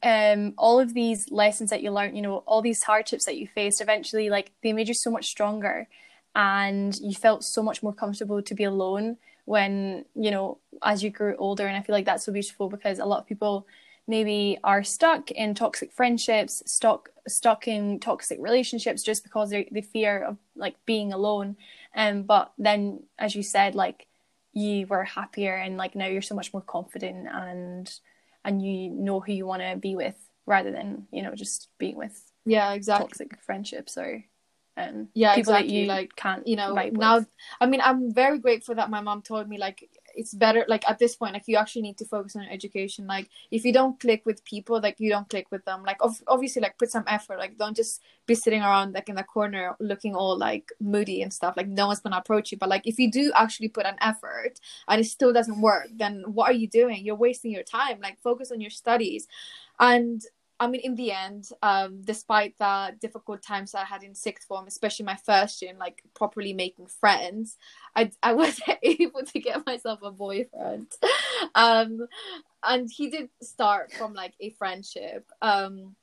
[0.02, 3.46] um, all of these lessons that you learned, you know, all these hardships that you
[3.46, 5.88] faced, eventually, like they made you so much stronger,
[6.34, 11.10] and you felt so much more comfortable to be alone when you know as you
[11.10, 13.66] grew older and i feel like that's so beautiful because a lot of people
[14.10, 19.80] maybe are stuck in toxic friendships stuck stuck in toxic relationships just because they, they
[19.80, 21.56] fear of like being alone
[21.94, 24.06] um but then as you said like
[24.52, 28.00] you were happier and like now you're so much more confident and
[28.44, 31.96] and you know who you want to be with rather than you know just being
[31.96, 34.24] with yeah exactly toxic friendships or
[34.76, 37.28] um yeah people exactly that you like can't you know now with.
[37.60, 40.98] i mean i'm very grateful that my mom told me like it's better like at
[40.98, 43.06] this point like you actually need to focus on education.
[43.06, 45.82] Like if you don't click with people like you don't click with them.
[45.84, 47.38] Like ov- obviously like put some effort.
[47.38, 51.32] Like don't just be sitting around like in the corner looking all like moody and
[51.32, 51.54] stuff.
[51.56, 52.58] Like no one's gonna approach you.
[52.58, 56.24] But like if you do actually put an effort and it still doesn't work then
[56.26, 57.04] what are you doing?
[57.04, 58.00] You're wasting your time.
[58.02, 59.26] Like focus on your studies.
[59.78, 60.22] And
[60.60, 64.66] I mean, in the end, um, despite the difficult times I had in sixth form,
[64.66, 67.56] especially my first year, in, like properly making friends,
[67.96, 70.88] I I was able to get myself a boyfriend,
[71.54, 72.06] um,
[72.62, 75.26] and he did start from like a friendship.
[75.40, 75.96] Um,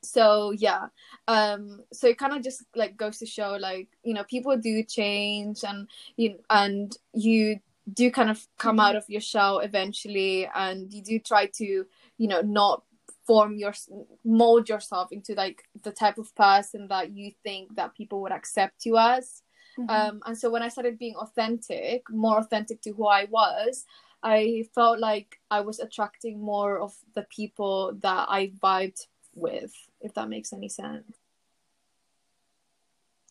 [0.00, 0.86] so yeah,
[1.26, 4.84] um, so it kind of just like goes to show like you know people do
[4.84, 7.58] change and you and you
[7.92, 11.84] do kind of come out of your shell eventually, and you do try to
[12.16, 12.84] you know not
[13.26, 13.74] form your
[14.24, 18.84] mold yourself into like the type of person that you think that people would accept
[18.86, 19.42] you as.
[19.78, 19.88] Mhm.
[19.88, 23.86] um and so when i started being authentic more authentic to who i was
[24.22, 30.12] i felt like i was attracting more of the people that i vibed with if
[30.14, 31.16] that makes any sense.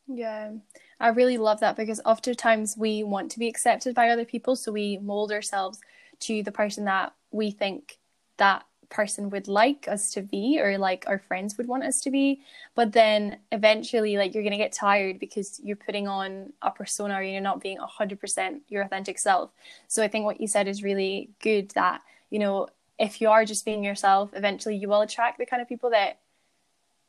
[0.08, 0.54] Yeah,
[1.00, 4.72] I really love that because oftentimes we want to be accepted by other people, so
[4.72, 5.80] we mold ourselves
[6.22, 7.98] to the person that we think
[8.38, 12.12] that person would like us to be or like our friends would want us to
[12.12, 12.42] be.
[12.76, 17.16] But then eventually, like, you're going to get tired because you're putting on a persona
[17.16, 19.50] or you're not being 100% your authentic self.
[19.88, 22.68] So I think what you said is really good that, you know,
[23.00, 26.20] if you are just being yourself, eventually you will attract the kind of people that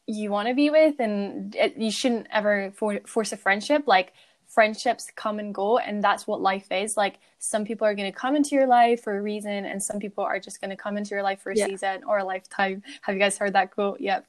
[0.07, 4.13] you want to be with and it, you shouldn't ever for, force a friendship like
[4.55, 6.97] friendships come and go and that's what life is.
[6.97, 9.99] Like some people are going to come into your life for a reason and some
[9.99, 11.67] people are just going to come into your life for a Yeah.
[11.69, 12.83] season or a lifetime.
[13.03, 14.01] Have you guys heard that quote?
[14.01, 14.27] Yep.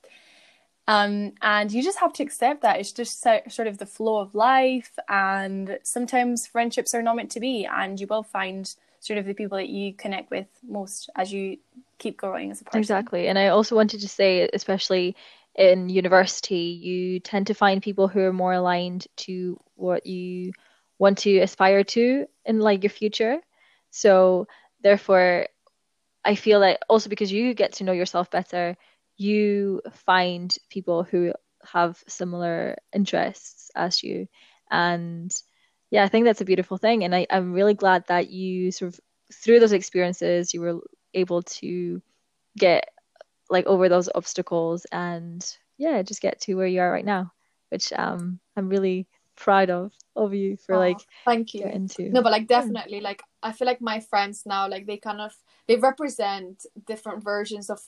[0.88, 2.80] Um and you just have to accept that.
[2.80, 7.32] It's just so, sort of the flow of life and sometimes friendships are not meant
[7.32, 11.09] to be and you will find sort of the people that you connect with most
[11.15, 11.57] as you
[11.99, 12.80] keep growing as a person.
[12.80, 13.28] Exactly.
[13.28, 15.15] And I also wanted to say, especially
[15.55, 20.53] in university, you tend to find people who are more aligned to what you
[20.99, 23.38] want to aspire to in like your future.
[23.91, 24.47] So
[24.81, 25.47] therefore,
[26.25, 28.77] I feel like also because you get to know yourself better,
[29.17, 31.34] you find people who
[31.71, 34.27] have similar interests as you.
[34.71, 35.34] And
[35.91, 37.03] yeah, I think that's a beautiful thing.
[37.03, 38.99] And I, I'm really glad that you sort of
[39.34, 40.79] through those experiences, you were
[41.13, 42.01] able to
[42.57, 42.89] get
[43.49, 45.45] like over those obstacles and
[45.77, 47.31] yeah, just get to where you are right now,
[47.69, 49.07] which um I'm really
[49.43, 52.09] proud of of you for Aw, like thank you getting to.
[52.09, 55.35] no but like definitely like i feel like my friends now like they kind of
[55.67, 57.79] they represent different versions of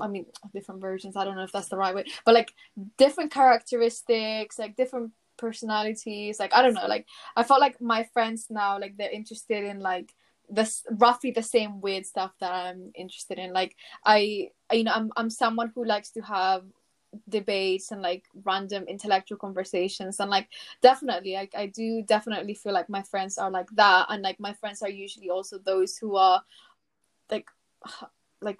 [0.00, 2.54] i mean different versions i don't know if that's the right way but like
[2.96, 7.06] different characteristics like different personalities like i don't know like
[7.36, 10.14] i felt like my friends now like they're interested in like
[10.48, 15.10] this roughly the same weird stuff that i'm interested in like i you know i'm
[15.16, 16.62] i'm someone who likes to have
[17.28, 20.48] debates and like random intellectual conversations and like
[20.80, 24.52] definitely like i do definitely feel like my friends are like that and like my
[24.54, 26.42] friends are usually also those who are
[27.30, 27.48] like
[28.40, 28.58] like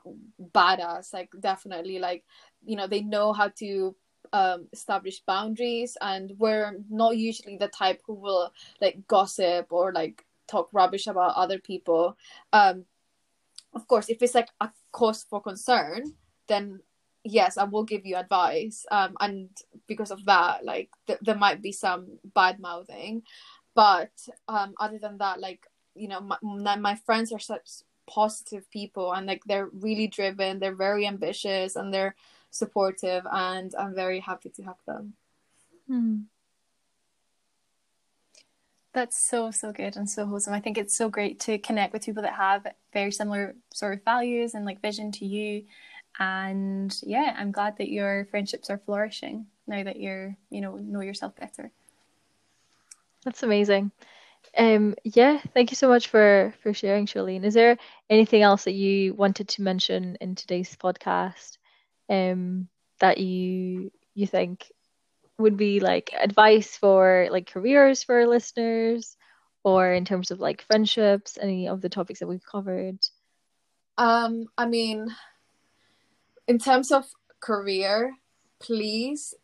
[0.53, 2.24] badass like definitely like
[2.64, 3.96] you know they know how to
[4.32, 10.24] um establish boundaries and we're not usually the type who will like gossip or like
[10.46, 12.16] talk rubbish about other people.
[12.53, 12.84] Um
[13.74, 16.14] of course if it's like a cause for concern
[16.46, 16.80] then
[17.25, 19.49] yes i will give you advice um and
[19.87, 23.23] because of that like th- there might be some bad mouthing
[23.75, 24.11] but
[24.49, 27.68] um other than that like you know my, my friends are such
[28.09, 32.14] positive people and like they're really driven they're very ambitious and they're
[32.51, 35.14] supportive and i'm very happy to have them
[35.89, 36.20] Hmm.
[38.95, 40.53] That's so, so good and so wholesome.
[40.53, 44.05] I think it's so great to connect with people that have very similar sort of
[44.05, 45.64] values and like vision to you.
[46.18, 51.00] And yeah, I'm glad that your friendships are flourishing now that you're, you know, know
[51.00, 51.70] yourself better.
[53.24, 53.92] That's amazing.
[54.56, 57.44] Um, yeah, thank you so much for for sharing, Charlene.
[57.44, 57.78] Is there
[58.10, 61.56] anything else that you wanted to mention in today's podcast,
[62.10, 64.70] um, that you you think
[65.38, 69.16] would be like advice for like careers for our listeners,
[69.64, 72.98] or in terms of like friendships, any of the topics that we've covered?
[73.96, 75.08] Um, I mean,
[76.49, 77.05] in terms of
[77.40, 78.14] career,
[78.61, 79.34] please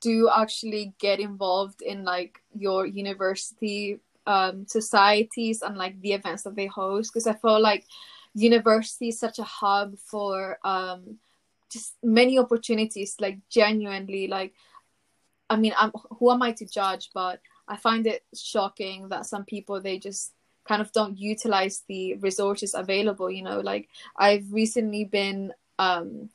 [0.00, 6.54] do actually get involved in like your university um, societies and like the events that
[6.54, 7.86] they host because I feel like
[8.34, 11.18] university is such a hub for um,
[11.70, 14.54] just many opportunities like genuinely like
[15.50, 17.10] I mean I'm who am I to judge?
[17.14, 20.32] But I find it shocking that some people they just
[20.66, 23.60] kind of don't utilize the resources available you know?
[23.60, 26.28] Like I've recently been um,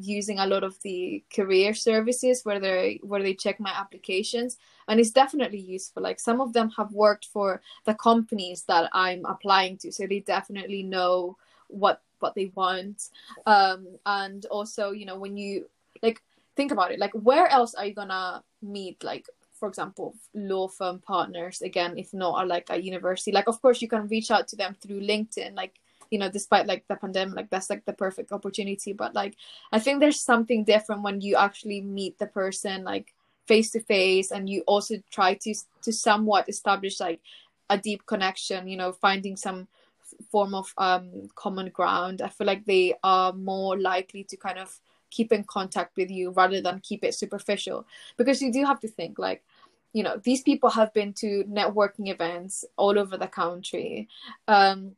[0.00, 4.58] using a lot of the career services where they where they check my applications.
[4.88, 6.02] And it's definitely useful.
[6.02, 10.20] Like some of them have worked for the companies that i'm applying to so they
[10.20, 11.36] definitely know
[11.68, 13.10] what what they want.
[13.46, 15.68] Um and also you know when you
[16.02, 16.22] like
[16.56, 20.98] think about it like where else are you gonna meet like for example law firm
[20.98, 23.32] partners again if not at like a university?
[23.32, 25.80] Like of course you can reach out to them through linkedin like
[26.10, 28.92] you know despite like the pandemic like that's like the perfect opportunity.
[28.92, 29.36] But like
[29.72, 33.14] i think there's something different when you actually meet the person like
[33.46, 37.20] face to face and you also try to to somewhat establish like
[37.70, 39.68] a deep connection you know finding some
[40.30, 42.22] form of um common ground.
[42.22, 44.78] I feel like they are more likely to kind of
[45.10, 47.86] keep in contact with you rather than keep it superficial.
[48.16, 49.42] Because you do have to think like
[49.92, 54.08] you know these people have been to networking events all over the country.
[54.48, 54.96] Um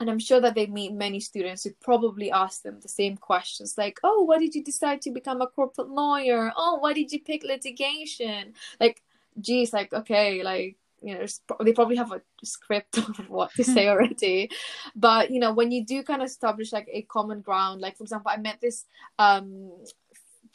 [0.00, 3.76] and i'm sure that they meet many students who probably ask them the same questions
[3.76, 6.52] like oh why did you decide to become a corporate lawyer?
[6.56, 8.52] Oh why did you pick litigation?
[8.80, 9.02] Like
[9.40, 11.24] geez like okay like you know
[11.64, 14.50] they probably have a script of what to say already.
[14.94, 18.04] But you know when you do kind of establish like a common ground like for
[18.04, 18.84] example i met this
[19.18, 19.70] um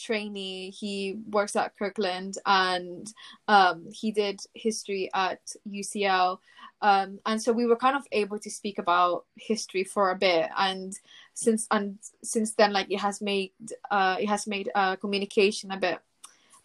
[0.04, 0.70] trainee.
[0.70, 3.12] He works at Kirkland and
[3.48, 6.40] um, he did history at UCL.
[6.82, 10.50] Um, and so we were kind of able to speak about history for a bit.
[10.58, 10.94] And
[11.34, 13.52] since and since then, like it has made
[13.90, 16.00] uh, it has made uh, communication a bit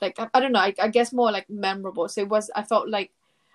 [0.00, 0.60] like I, I don't know.
[0.60, 2.08] I, I guess more like memorable.
[2.08, 2.50] So it was.
[2.54, 3.12] I felt like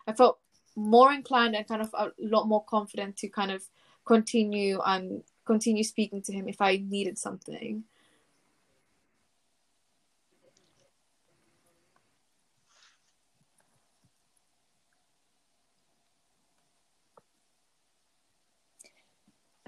[0.07, 0.39] I felt
[0.75, 3.63] more inclined and kind of a lot more confident to kind of
[4.05, 7.83] continue and continue speaking to him if I needed something.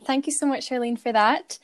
[0.05, 1.57] Thank you so much, Charlene, for that.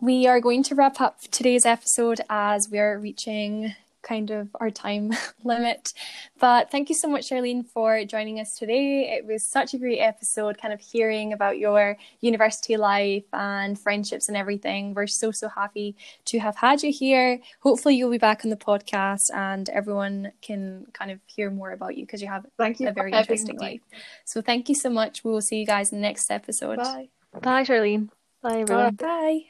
[0.00, 4.70] We are going to wrap up today's episode as we are reaching kind of our
[4.70, 5.12] time
[5.44, 5.92] limit.
[6.40, 9.10] But thank you so much, Charlene, for joining us today.
[9.16, 14.28] It was such a great episode, kind of hearing about your university life and friendships
[14.28, 14.94] and everything.
[14.94, 15.94] We're so, so happy
[16.26, 17.40] to have had you here.
[17.60, 21.96] Hopefully, you'll be back on the podcast and everyone can kind of hear more about
[21.96, 23.82] you because you have thank you a very interesting life.
[24.24, 25.22] So, thank you so much.
[25.22, 26.78] We will see you guys in the next episode.
[26.78, 27.08] Bye.
[27.32, 28.10] Bye, Charlene.
[28.42, 28.94] Bye, everyone.
[28.94, 29.46] Bye.